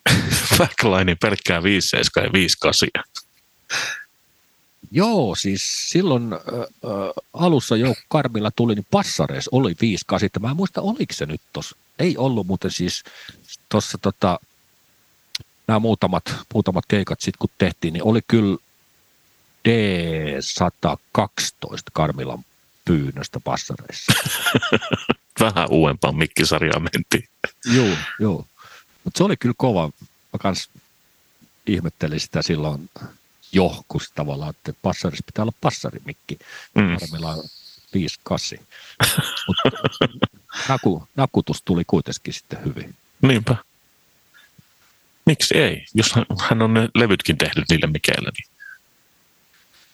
[0.57, 3.23] backline pelkkää 57 ja 58.
[4.91, 6.39] Joo, siis silloin äh,
[7.33, 10.41] alussa jo Karmilla tuli, niin Passares oli 58.
[10.41, 11.77] Mä en muista, oliko se nyt tuossa.
[11.99, 13.03] Ei ollut muuten siis
[13.69, 14.39] tuossa tota,
[15.67, 18.57] nämä muutamat, muutamat keikat sitten kun tehtiin, niin oli kyllä
[19.67, 22.45] D112 Karmilan
[22.85, 24.13] pyynnöstä passareissa.
[25.39, 27.29] Vähän uudempaan mikkisarjaan mentiin.
[27.75, 28.45] joo, joo.
[29.03, 29.87] Mutta se oli kyllä kova.
[30.33, 30.69] Mä kans
[31.67, 32.89] ihmettelin sitä silloin
[33.51, 36.37] jo, kun tavallaan, että passarissa pitää olla passarimikki.
[36.75, 36.97] Mm.
[36.99, 37.43] Karmilla on
[38.59, 38.61] 5-8.
[39.47, 39.69] Mutta
[40.69, 42.95] naku, nakutus tuli kuitenkin sitten hyvin.
[43.21, 43.55] Niinpä.
[45.25, 45.85] Miksi ei?
[45.93, 48.56] Jos hän on ne levytkin tehnyt niille mikeillä, niin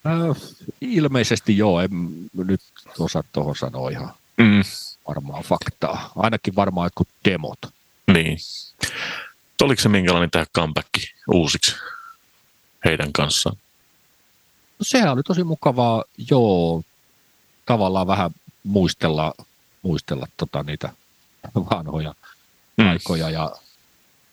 [0.05, 0.37] Äh,
[0.81, 1.89] ilmeisesti joo, en
[2.33, 2.61] nyt
[2.99, 4.63] osaa tuohon sanoa ihan mm.
[5.07, 6.11] varmaa faktaa.
[6.15, 7.59] Ainakin varmaan jotkut demot.
[8.13, 8.37] Niin.
[9.61, 10.89] Oliko se minkälainen tämä comeback
[11.33, 11.75] uusiksi
[12.85, 13.55] heidän kanssaan?
[14.79, 16.83] No, sehän oli tosi mukavaa, joo,
[17.65, 18.31] tavallaan vähän
[18.63, 19.33] muistella,
[19.81, 20.89] muistella tota, niitä
[21.55, 22.15] vanhoja
[22.77, 22.87] mm.
[22.87, 23.51] aikoja ja,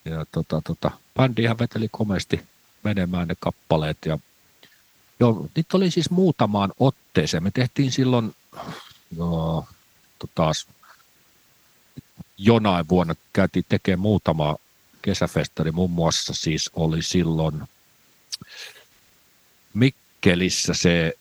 [0.05, 2.41] ja tota, tota, bändihän veteli komeasti
[2.83, 4.19] menemään ne kappaleet ja
[5.21, 7.43] Joo, niitä oli siis muutamaan otteeseen.
[7.43, 8.35] Me tehtiin silloin
[9.17, 9.67] joo,
[10.35, 10.67] taas
[12.37, 14.55] jonain vuonna käytiin tekemään muutama
[15.01, 15.71] kesäfestari.
[15.71, 17.63] Muun muassa siis oli silloin
[19.73, 21.13] Mikkelissä se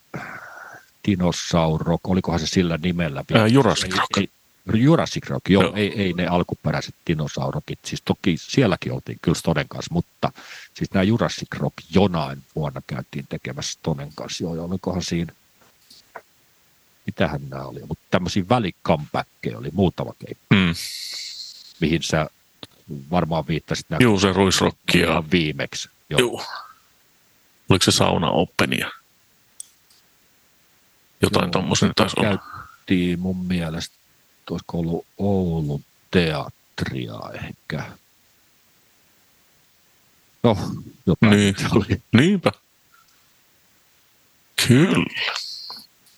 [1.07, 3.24] dinosauro, olikohan se sillä nimellä?
[3.34, 4.18] Ää, Jurassic Rock.
[4.18, 4.30] Ei,
[4.74, 5.74] Jurassic Rock, joo, Joo.
[5.76, 10.32] Ei, ei ne alkuperäiset dinosaurokit, siis toki sielläkin oltiin kyllä Stonen kanssa, mutta
[10.74, 15.32] siis nämä Jurassic Rock jonain vuonna käytiin tekemässä Stonen kanssa, joo, ja olikohan siinä,
[17.06, 20.74] mitähän nämä oli, mutta tämmöisiä välikampäkkejä oli muutama keikka, Mm.
[21.80, 22.26] mihin sä
[23.11, 25.22] varmaan viittasit nämä Juu, se ruisrokki ja...
[25.32, 25.88] viimeksi.
[26.11, 26.20] Joo.
[26.20, 26.42] Juu.
[27.68, 28.90] Oliko se sauna openia?
[31.22, 32.38] Jotain tuommoisen taisi olla.
[32.38, 33.96] Käytiin mun mielestä,
[34.55, 37.90] olisiko ollut Oulun teatria ehkä.
[40.42, 40.57] No,
[41.07, 41.55] jotain Niin.
[41.59, 42.03] se oli.
[42.12, 42.53] Niinpä.
[44.68, 45.05] Kyllä.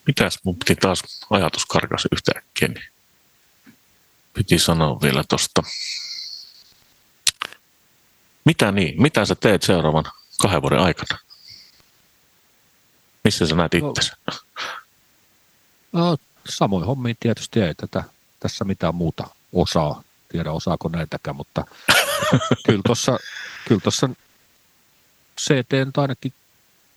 [0.07, 2.85] Mitäs mun piti taas ajatus karkasi yhtäkkiä, niin
[4.35, 5.63] piti sanoa vielä tosta.
[8.45, 9.03] Mitä niin?
[9.03, 10.05] Mitä sä teet seuraavan
[10.43, 11.19] kahden vuoden aikana?
[13.25, 13.89] Missä sä näet No.
[13.89, 14.13] itsesi?
[15.93, 16.17] No,
[16.49, 18.05] samoin hommiin tietysti ei tätä,
[18.43, 20.03] tässä mitään muuta osaa.
[20.29, 21.65] Tiedä osaako näitäkään, mutta
[22.67, 23.19] kyllä tuossa
[23.69, 24.09] kyllä tossa
[25.41, 26.33] CT ainakin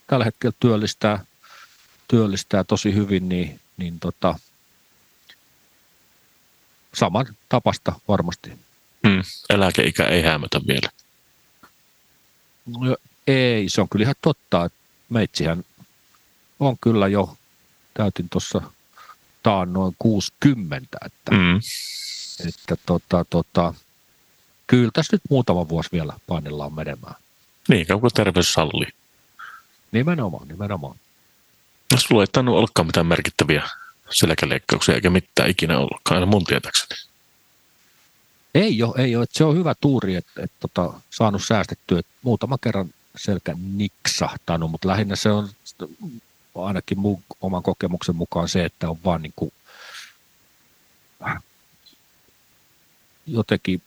[0.07, 1.25] tällä hetkellä työllistää,
[2.07, 4.39] työllistää tosi hyvin, niin, niin tota,
[6.93, 8.49] saman tapasta varmasti.
[9.07, 9.23] Hmm.
[9.49, 10.89] Eläkeikä ei hämötä vielä.
[12.65, 14.65] No, ei, se on kyllä ihan totta.
[14.65, 14.79] että
[15.09, 15.63] Meitsihän
[16.59, 17.37] on kyllä jo,
[17.93, 18.61] täytin tuossa
[19.45, 21.59] taan noin 60, että, mm.
[22.47, 23.73] Että tota, tota,
[24.67, 27.15] kyllä tässä nyt muutama vuosi vielä painellaan menemään.
[27.69, 28.91] Niin kauan terveys sallii.
[29.91, 30.95] Nimenomaan, nimenomaan.
[31.91, 33.69] No, Sulla ei tainnut ollakaan mitään merkittäviä
[34.09, 37.01] selkäleikkauksia eikä mitään ikinä ollutkaan, aina mun tietääkseni.
[38.55, 39.25] Ei ole, ei ole.
[39.31, 42.01] Se on hyvä tuuri, että, että tota, saanut säästettyä.
[42.21, 45.49] Muutama kerran selkä niksahtanut, mutta lähinnä se on
[46.55, 49.51] ainakin mun oman kokemuksen mukaan se, että on vaan niin kuin
[53.27, 53.81] jotenkin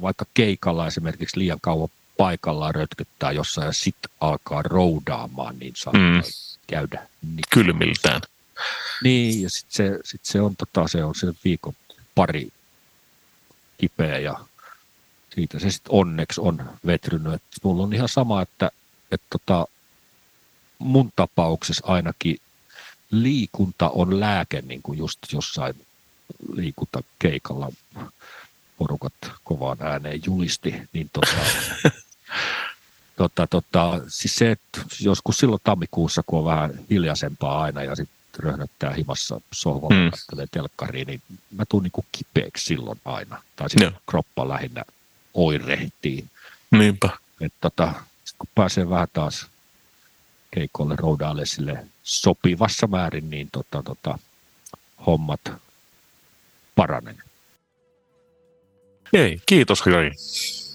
[0.00, 6.22] vaikka keikalla esimerkiksi liian kauan paikallaan rötkyttää jossain ja sitten alkaa roudaamaan, niin saattaa Mm.
[6.66, 7.38] käydä niin.
[7.52, 8.20] Kylmiltään.
[9.02, 11.72] Niin, ja sitten se, sit se, on, tota, se on se viikon
[12.14, 12.48] pari
[13.78, 14.40] kipeä ja
[15.34, 17.32] siitä se sitten onneksi on vetrynyt.
[17.34, 18.70] Et mulla on ihan sama, että
[19.10, 19.66] et tota,
[20.82, 22.36] mun tapauksessa ainakin
[23.10, 25.74] liikunta on lääke, niin kuin just jossain
[26.52, 27.68] liikuntakeikalla
[28.78, 29.12] porukat
[29.44, 31.36] kovaan ääneen julisti, niin tota,
[33.16, 38.16] tota, tota, siis se, että joskus silloin tammikuussa, kun on vähän hiljaisempaa aina ja sitten
[38.38, 40.10] röhnöttää himassa sohvalla Mm.
[40.10, 41.22] katselee telkkariin, niin
[41.56, 43.42] mä tuun niinku kipeäksi silloin aina.
[43.56, 44.84] Tai sitten kroppa lähinnä
[45.34, 46.24] oirehtii.
[46.70, 47.08] Niinpä.
[47.40, 47.92] Et tota,
[48.24, 49.46] sit kun pääsee vähän taas
[50.54, 54.18] keikolle roudaille sille sopivassa määrin, niin tota, tota,
[55.06, 55.40] hommat
[56.76, 57.14] paranee.
[59.12, 60.12] Ei, kiitos Jari.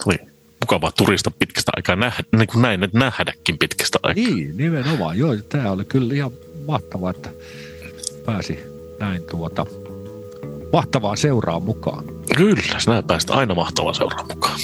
[0.06, 0.18] Oli
[0.62, 4.24] mukavaa turista pitkästä aikaa nähdä, niin kuin näin, että nähdäkin pitkästä aikaa.
[4.24, 5.18] Niin, nimenomaan.
[5.18, 6.32] Joo, tämä oli kyllä ihan
[6.68, 7.30] mahtavaa, että
[8.26, 8.60] pääsi
[9.00, 9.66] näin tuota
[10.74, 12.04] mahtavaan seuraan mukaan.
[12.36, 14.60] Kyllä, sinä päästä aina mahtavaa seuraa mukaan.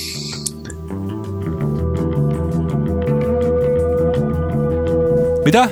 [5.46, 5.70] Mitä?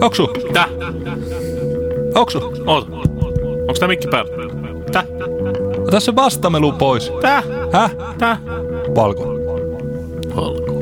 [0.00, 0.26] Oksu?
[0.52, 0.68] Tää?
[2.14, 2.38] Oksu?
[2.66, 2.88] Oot.
[3.68, 4.30] Onks tää mikki päällä?
[4.92, 5.04] Tää?
[5.86, 7.12] Ota se vastamelu pois.
[7.20, 7.42] Tää?
[7.72, 7.96] Häh?
[8.18, 8.40] Tää?
[8.94, 9.24] Valko.
[10.36, 10.79] Valko.